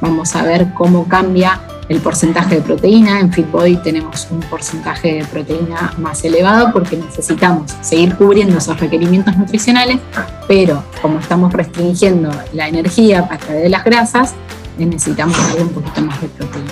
[0.00, 3.20] vamos a ver cómo cambia el porcentaje de proteína.
[3.20, 9.36] En FitBody tenemos un porcentaje de proteína más elevado porque necesitamos seguir cubriendo esos requerimientos
[9.36, 9.98] nutricionales,
[10.46, 14.34] pero como estamos restringiendo la energía a través de las grasas,
[14.78, 16.70] necesitamos un poquito más de proteína.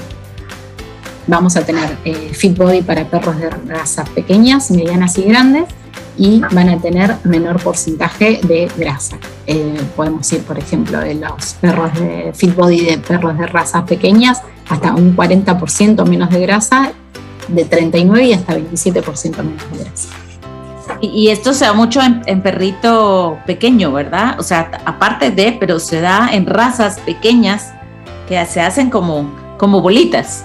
[1.26, 5.64] Vamos a tener eh, FitBody para perros de razas pequeñas, medianas y grandes
[6.16, 9.16] y van a tener menor porcentaje de grasa.
[9.46, 13.82] Eh, podemos ir, por ejemplo, de los perros de fit body de perros de razas
[13.84, 16.92] pequeñas hasta un 40% menos de grasa,
[17.48, 20.08] de 39 y hasta 27% menos de grasa.
[21.00, 24.38] Y, esto se da mucho en, perrito pequeño, ¿verdad?
[24.38, 27.72] O sea, aparte de, pero se da en razas pequeñas
[28.28, 30.44] que se hacen como, como bolitas.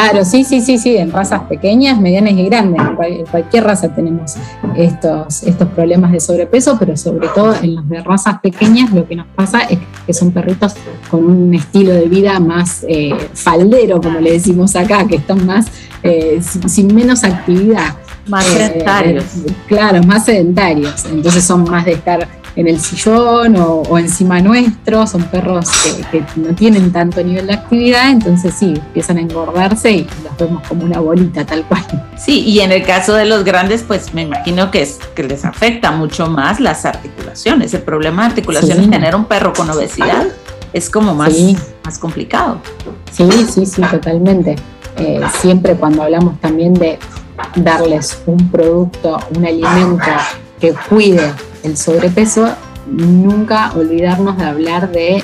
[0.00, 2.80] Claro, sí, sí, sí, sí, en razas pequeñas, medianas y grandes.
[3.02, 4.34] En cualquier raza tenemos
[4.74, 9.16] estos, estos problemas de sobrepeso, pero sobre todo en las de razas pequeñas lo que
[9.16, 10.74] nos pasa es que son perritos
[11.10, 15.66] con un estilo de vida más eh, faldero, como le decimos acá, que están más
[16.02, 17.94] eh, sin, menos actividad.
[18.26, 19.24] Más sedentarios.
[19.36, 21.04] Eh, claro, más sedentarios.
[21.12, 25.68] Entonces son más de estar en el sillón o, encima nuestro, son perros
[26.10, 30.66] que, no tienen tanto nivel de actividad, entonces sí, empiezan a engordarse y los vemos
[30.68, 31.84] como una bolita tal cual.
[32.16, 35.44] Sí, y en el caso de los grandes, pues me imagino que, es, que les
[35.44, 37.72] afecta mucho más las articulaciones.
[37.74, 38.90] El problema de articulaciones, sí.
[38.90, 40.26] tener un perro con obesidad,
[40.72, 41.32] es como más,
[41.84, 42.60] más complicado.
[43.12, 44.56] Sí, sí, sí, totalmente.
[44.96, 46.98] Eh, siempre cuando hablamos también de
[47.56, 50.04] darles un producto, un alimento
[50.60, 51.32] que cuide
[51.62, 52.54] el sobrepeso,
[52.86, 55.22] nunca olvidarnos de hablar de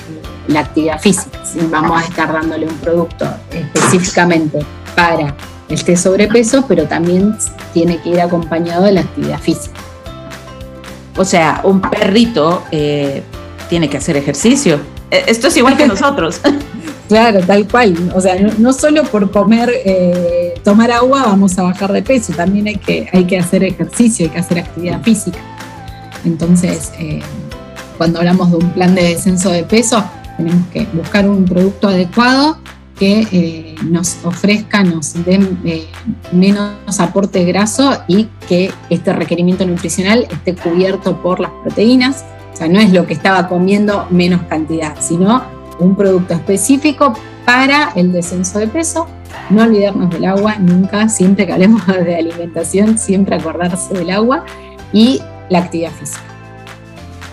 [0.48, 1.38] la actividad física.
[1.70, 4.64] Vamos a estar dándole un producto específicamente
[4.94, 5.34] para
[5.68, 7.36] este sobrepeso, pero también
[7.72, 9.74] tiene que ir acompañado de la actividad física.
[11.16, 13.22] O sea, un perrito eh,
[13.68, 14.78] tiene que hacer ejercicio.
[15.10, 16.40] Eh, esto es igual que nosotros.
[17.08, 17.94] Claro, tal cual.
[18.14, 22.66] O sea, no, solo por comer, eh, tomar agua vamos a bajar de peso, también
[22.66, 25.38] hay que, hay que hacer ejercicio, hay que hacer actividad física.
[26.26, 27.20] Entonces, eh,
[27.96, 30.04] cuando hablamos de un plan de descenso de peso,
[30.36, 32.58] tenemos que buscar un producto adecuado
[32.98, 35.86] que eh, nos ofrezca, nos dé eh,
[36.32, 42.24] menos aporte graso y que este requerimiento nutricional esté cubierto por las proteínas.
[42.52, 45.42] O sea, no es lo que estaba comiendo menos cantidad, sino
[45.78, 47.12] un producto específico
[47.44, 49.06] para el descenso de peso.
[49.50, 54.44] No olvidarnos del agua nunca, siempre que hablemos de alimentación, siempre acordarse del agua
[54.92, 56.22] y la actividad física.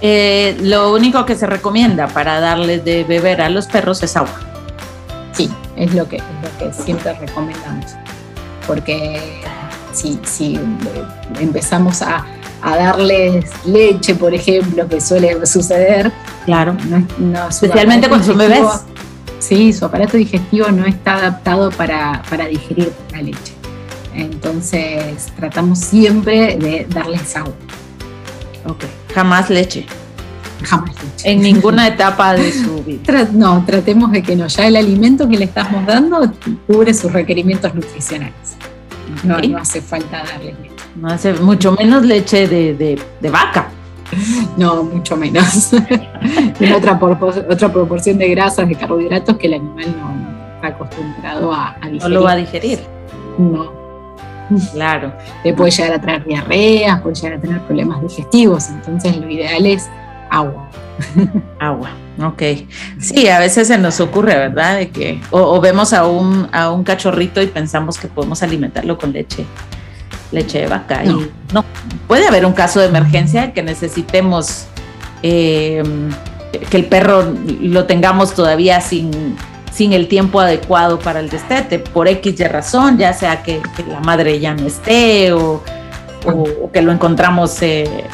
[0.01, 4.37] Eh, lo único que se recomienda para darles de beber a los perros es agua.
[5.31, 7.91] Sí, es lo que, lo que siempre recomendamos.
[8.67, 9.41] Porque
[9.93, 10.59] si, si
[11.39, 12.25] empezamos a,
[12.61, 16.11] darles leche, por ejemplo, que suele suceder.
[16.45, 16.75] Claro.
[17.17, 18.65] No, Especialmente cuando son bebés.
[19.39, 23.53] Sí, su aparato digestivo no está adaptado para, para digerir la leche.
[24.13, 27.53] Entonces tratamos siempre de darles agua.
[28.65, 28.83] Ok,
[29.13, 29.85] jamás leche.
[30.63, 31.31] Jamás leche.
[31.31, 33.27] En ninguna etapa de su vida.
[33.33, 36.31] no, tratemos de que no, ya el alimento que le estamos dando
[36.67, 38.57] cubre sus requerimientos nutricionales.
[39.23, 40.73] No, no hace falta darle leche.
[40.95, 43.01] No hace mucho menos leche de,
[43.31, 43.67] vaca.
[44.57, 45.71] No, mucho menos.
[46.57, 51.75] Tiene otra, otra proporción de grasas, de carbohidratos que el animal no está acostumbrado a,
[51.81, 52.01] a digerir.
[52.01, 52.79] No lo va a digerir.
[53.39, 53.82] No,
[54.73, 55.13] Claro.
[55.43, 59.65] Te puede llegar a traer diarreas, puede llegar a tener problemas digestivos, entonces lo ideal
[59.65, 59.89] es
[60.29, 60.69] agua.
[61.59, 61.89] Agua,
[62.21, 62.41] ok.
[62.99, 64.77] Sí, a veces se nos ocurre, ¿verdad?
[64.77, 69.11] De que, o, vemos a un, a un cachorrito y pensamos que podemos alimentarlo con
[69.11, 69.45] leche,
[70.31, 71.03] leche de vaca.
[71.03, 71.21] No.
[71.21, 71.65] Y no,
[72.07, 74.67] puede haber un caso de emergencia que necesitemos
[75.23, 75.81] eh,
[76.69, 79.35] que el perro lo tengamos todavía sin
[79.73, 83.99] sin el tiempo adecuado para el destete, por X y razón, ya sea que, la
[83.99, 85.61] madre ya no esté o,
[86.71, 88.05] que lo encontramos eh,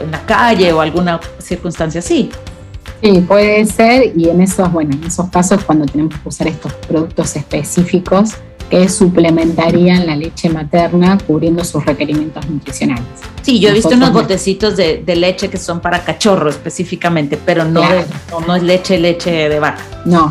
[0.00, 2.30] en la calle o alguna circunstancia así.
[3.02, 6.72] Sí, puede ser, y en esos, bueno, en esos casos cuando tenemos que usar estos
[6.72, 8.34] productos específicos
[8.70, 13.04] que suplementarían la leche materna cubriendo sus requerimientos nutricionales.
[13.42, 17.82] Sí, yo he visto unos botecitos de, leche que son para cachorro específicamente, pero no,
[18.30, 19.84] no, no, es leche, leche de vaca.
[20.04, 20.30] No,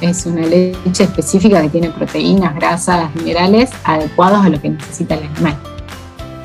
[0.00, 5.24] es una leche específica que tiene proteínas, grasas, minerales adecuados a lo que necesita el
[5.24, 5.56] animal.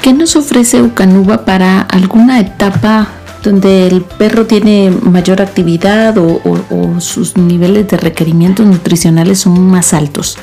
[0.02, 3.08] ¿Qué nos ofrece Ucanuba para alguna etapa
[3.42, 10.38] donde el perro tiene mayor actividad o, sus niveles de requerimientos nutricionales son más altos?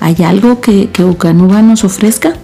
[0.00, 2.34] ¿Hay algo que, que Ucanuba nos ofrezca?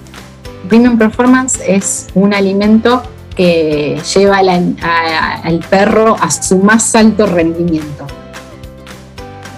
[0.68, 3.02] Premium Performance es un alimento
[3.36, 8.07] que lleva al perro a su más alto rendimiento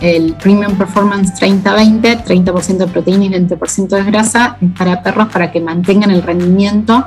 [0.00, 5.52] el Premium Performance 30-20, 30%, de proteína y 20% de grasa, es para perros para
[5.52, 7.06] que mantengan el rendimiento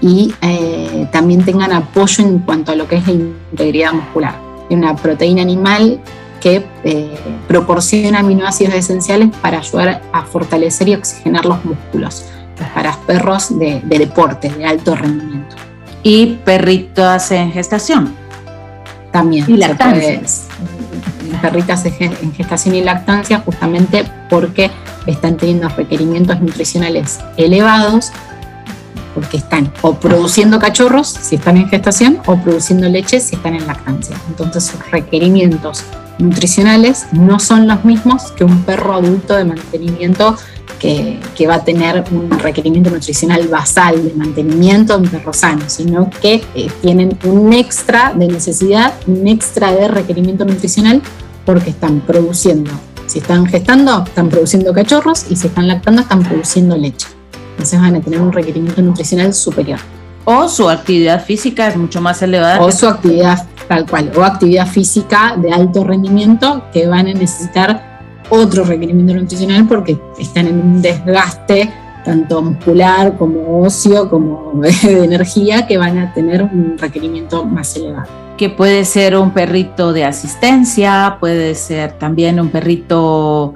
[0.00, 4.34] y eh, también tengan apoyo en cuanto a lo que es la integridad muscular.
[4.70, 6.00] Una proteína animal
[6.40, 7.10] que eh,
[7.48, 12.24] proporciona aminoácidos esenciales para ayudar a fortalecer y oxigenar los músculos.
[12.74, 15.56] para perros de, deporte, de alto rendimiento.
[16.02, 18.14] ¿Y perritos en gestación?
[19.12, 19.44] También.
[19.48, 19.56] Y
[21.38, 24.70] perritas en gestación y lactancia justamente porque
[25.06, 28.12] están teniendo requerimientos nutricionales elevados
[29.14, 33.66] porque están o produciendo cachorros si están en gestación o produciendo leche si están en
[33.66, 34.16] lactancia.
[34.28, 35.82] Entonces sus requerimientos
[36.18, 40.36] nutricionales no son los mismos que un perro adulto de mantenimiento
[40.78, 41.18] que,
[41.48, 46.44] va a tener un requerimiento nutricional basal de mantenimiento de un perro sano, sino que
[46.54, 51.02] eh, tienen un extra de necesidad, un extra de requerimiento nutricional
[51.48, 52.70] porque están produciendo.
[53.06, 57.08] Si están gestando, están produciendo cachorros y si están lactando, están produciendo leche.
[57.52, 59.78] Entonces van a tener un requerimiento nutricional superior.
[60.26, 62.60] O su actividad física es mucho más elevada.
[62.60, 68.02] O su actividad tal cual, o actividad física de alto rendimiento que van a necesitar
[68.28, 71.72] otro requerimiento nutricional porque están en un desgaste
[72.04, 78.27] tanto muscular como óseo, como de energía, que van a tener un requerimiento más elevado
[78.38, 83.54] que puede ser un perrito de asistencia, puede ser también un perrito,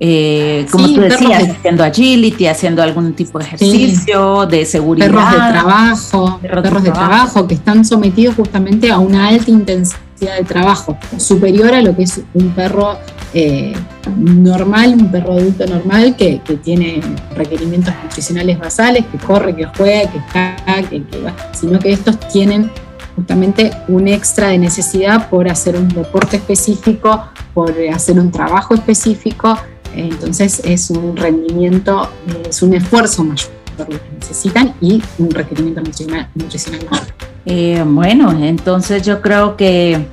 [0.00, 5.06] eh, como tú decías, haciendo agility, haciendo algún tipo de ejercicio, de seguridad.
[5.06, 7.46] Perros de trabajo, perros, de, trabajo.
[7.46, 9.98] que están sometidos justamente a una alta intensidad
[10.38, 12.96] de trabajo, superior a lo que es un perro
[13.34, 13.74] eh,
[14.16, 17.02] normal, un perro adulto normal que, tiene
[17.36, 20.56] requerimientos nutricionales basales, que corre, que juega, que está,
[20.88, 22.70] que, que va, sino que estos tienen
[23.16, 29.58] justamente un extra de necesidad por hacer un deporte específico, por hacer un trabajo específico,
[29.94, 32.08] entonces es un rendimiento,
[32.48, 37.06] es un esfuerzo mayor que necesitan y un requerimiento nutricional, nutricional mayor.
[37.44, 40.06] Eh, bueno, entonces yo creo que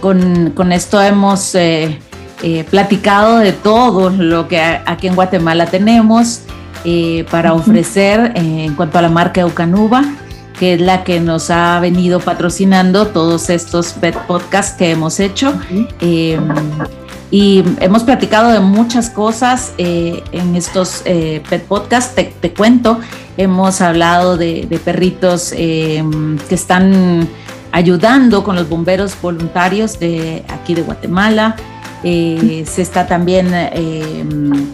[0.00, 1.98] con, esto hemos eh,
[2.42, 6.42] eh, platicado de todo lo que aquí en Guatemala tenemos
[7.30, 10.02] para ofrecer en cuanto a la marca Eucanuba,
[10.60, 15.54] que es la que nos ha venido patrocinando todos estos pet podcasts que hemos hecho.
[17.32, 21.02] y hemos platicado de muchas cosas en estos
[21.48, 22.14] pet podcasts.
[22.14, 23.00] te cuento
[23.40, 26.04] hemos hablado de, perritos eh,
[26.48, 27.26] que están
[27.72, 31.56] ayudando con los bomberos voluntarios de aquí de Guatemala.
[32.02, 34.24] Eh, se está también eh,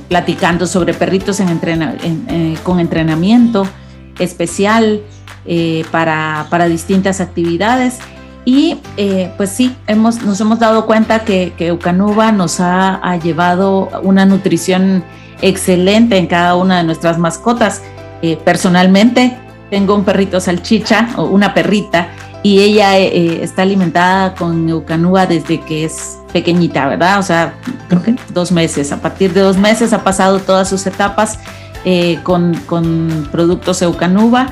[0.08, 1.40] platicando sobre perritos
[2.62, 3.66] con entrenamiento
[4.18, 5.02] especial
[5.90, 7.98] para, distintas actividades.
[8.44, 8.78] Y
[9.36, 14.24] pues sí, hemos, nos hemos dado cuenta que, que Eucanuba nos ha, ha, llevado una
[14.24, 15.02] nutrición
[15.42, 17.82] excelente en cada una de nuestras mascotas.
[18.22, 19.36] Eh, personalmente
[19.70, 22.08] tengo un perrito salchicha o una perrita
[22.42, 27.18] y ella eh, eh, está alimentada con eucanúa desde que es pequeñita, ¿verdad?
[27.18, 27.54] O sea,
[27.88, 28.92] creo que dos meses.
[28.92, 31.38] A partir de dos meses ha pasado todas sus etapas
[32.24, 34.48] con, con, productos eucanuba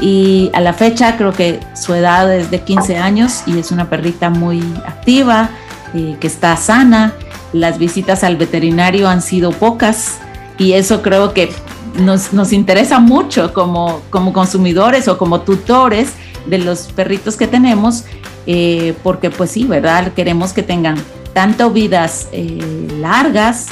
[0.00, 3.88] y a la fecha creo que su edad es de 15 años y es una
[3.88, 5.50] perrita muy activa,
[5.92, 7.12] que está sana.
[7.52, 10.18] Las visitas al veterinario han sido pocas
[10.58, 11.50] y eso creo que
[11.98, 16.12] nos, interesa mucho como, como consumidores o como tutores
[16.46, 18.04] de los perritos que tenemos,
[18.46, 20.12] eh, porque pues sí, ¿verdad?
[20.14, 20.96] Queremos que tengan
[21.34, 23.68] tanto vidas eh, largas,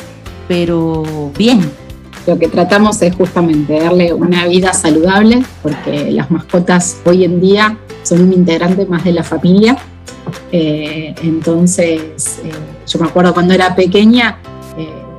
[0.48, 1.70] pero bien.
[2.26, 7.78] Lo que tratamos es justamente darle una vida saludable, porque las mascotas hoy en día
[8.02, 9.76] son un integrante más de la familia.
[10.52, 12.40] Eh, entonces,
[12.86, 14.38] yo me acuerdo cuando era pequeña,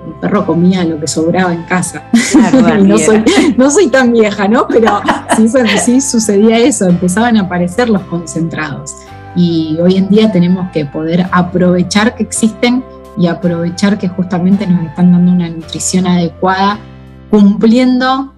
[0.08, 2.04] el perro comía lo que sobraba en casa.
[2.84, 3.24] no, soy,
[3.58, 4.68] no, soy, tan vieja, ¿no?
[4.68, 5.02] Pero
[5.36, 5.48] sí,
[5.84, 8.96] sí sucedía eso, empezaban a aparecer los concentrados.
[9.36, 12.84] Y hoy en día tenemos que poder aprovechar que existen
[13.18, 16.80] y aprovechar que justamente nos están dando una nutrición adecuada,
[17.32, 18.34] cumpliendo,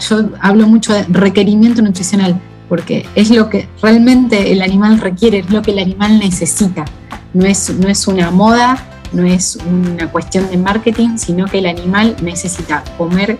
[0.00, 5.50] yo hablo mucho de requerimiento nutricional, porque es lo que realmente el animal requiere, es
[5.50, 6.84] lo que el animal necesita.
[7.32, 8.76] No es, no es una moda,
[9.12, 13.38] no es una cuestión de marketing, sino que el animal necesita comer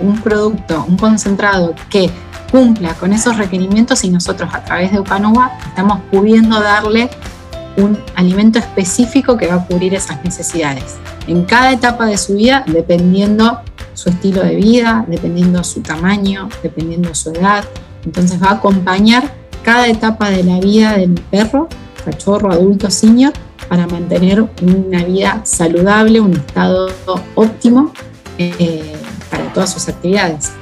[0.00, 2.10] un producto, un concentrado que
[2.52, 7.10] cumpla con esos requerimientos y nosotros a través de Upanova estamos pudiendo darle
[7.78, 10.96] un alimento específico que va a cubrir esas necesidades.
[11.26, 13.60] En cada etapa de su vida, dependiendo
[13.94, 17.64] su estilo de vida, dependiendo su tamaño, dependiendo su edad,
[18.04, 21.68] entonces va a acompañar cada etapa de la vida del perro,
[22.04, 23.32] cachorro, adulto, senior,
[23.68, 26.88] para mantener una vida saludable, un estado
[27.34, 27.92] óptimo
[28.38, 28.96] eh,
[29.30, 30.52] para todas sus actividades.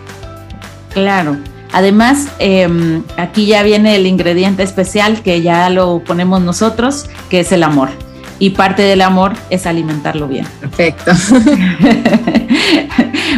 [0.92, 1.36] Claro.
[1.72, 7.52] Además, em, aquí ya viene el ingrediente especial que ya lo ponemos nosotros, que es
[7.52, 7.90] el amor.
[8.38, 10.46] Y parte del amor es alimentarlo bien.
[10.60, 11.12] Perfecto.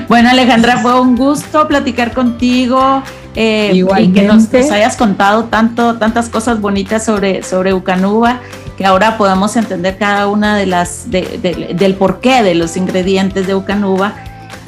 [0.09, 3.03] bueno, Alejandra, fue un gusto platicar contigo.
[3.35, 8.41] Eh, y que nos, hayas contado tanto, tantas cosas bonitas sobre, sobre Ucanuba
[8.79, 14.15] que ahora podamos entender cada una de las del porqué de los ingredientes de Ucanuba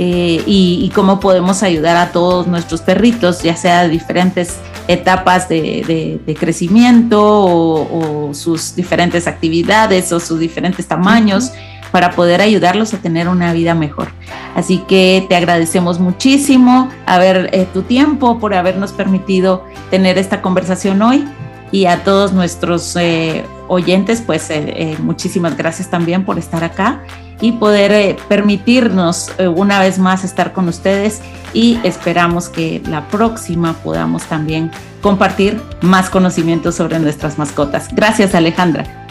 [0.03, 4.57] eh, y, cómo podemos ayudar a todos nuestros perritos, ya sea de diferentes
[4.89, 11.53] etapas de, crecimiento o, sus diferentes actividades o sus diferentes tamaños.
[11.93, 14.13] para poder ayudarlos a tener una vida mejor.
[14.55, 21.03] Así que te agradecemos muchísimo haber eh, tu tiempo por habernos permitido tener esta conversación
[21.03, 21.25] hoy
[21.73, 27.03] y a todos nuestros eh, oyentes, pues eh, eh, muchísimas gracias también por estar acá
[27.41, 31.23] y poder permitirnos una vez más estar con ustedes
[31.55, 37.89] y esperamos que la próxima podamos también compartir más conocimientos sobre nuestras mascotas.
[37.95, 39.07] Gracias Alejandra.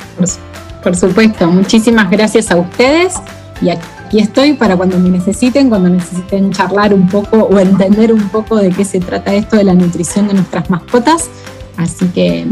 [0.84, 3.16] Por, supuesto, muchísimas gracias a ustedes
[3.64, 8.30] y aquí estoy para cuando me necesiten, cuando necesiten charlar un poco o entender un
[8.30, 11.32] poco de qué se trata esto de la nutrición de nuestras mascotas
[11.80, 12.46] Así que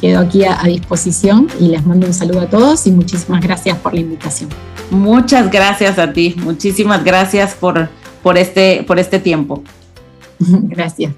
[0.00, 3.92] quedo aquí a, disposición y les mando un saludo a todos y muchísimas gracias por
[3.92, 4.48] la invitación.
[4.90, 7.90] Muchas gracias a ti, muchísimas gracias por,
[8.22, 9.62] por, este, por este tiempo.
[10.38, 11.12] gracias.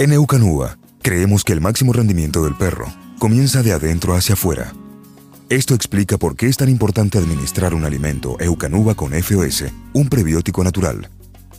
[0.00, 2.86] En Eucanúa, creemos que el máximo rendimiento del perro
[3.18, 4.72] comienza de adentro hacia afuera.
[5.50, 10.64] Esto explica por qué es tan importante administrar un alimento Eucanuba con FOS, un prebiótico
[10.64, 11.10] natural.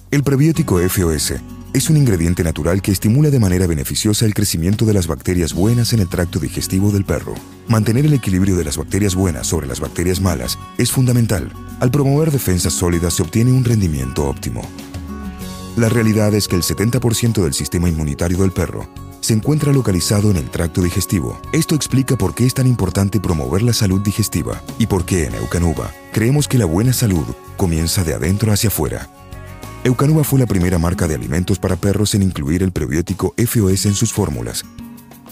[0.10, 1.36] El prebiótico FOS
[1.76, 5.94] es un ingrediente natural que estimula de manera beneficiosa el crecimiento de las bacterias buenas
[5.94, 7.36] en el tracto digestivo del perro.
[7.68, 11.52] Mantener el equilibrio de las bacterias buenas sobre las bacterias malas es fundamental.
[11.80, 14.68] Al promover defensas sólidas se obtiene un rendimiento óptimo.
[15.78, 18.90] La realidad es que el 70% del sistema inmunitario del perro
[19.22, 21.40] se encuentra localizado en el tracto digestivo.
[21.54, 25.36] Esto explica por qué es tan importante promover la salud digestiva y por qué en
[25.36, 27.24] Eucanuba creemos que la buena salud
[27.56, 29.08] comienza de adentro hacia afuera.
[29.86, 33.94] Eucanuba fue la primera marca de alimentos para perros en incluir el prebiótico FOS en
[33.94, 34.66] sus fórmulas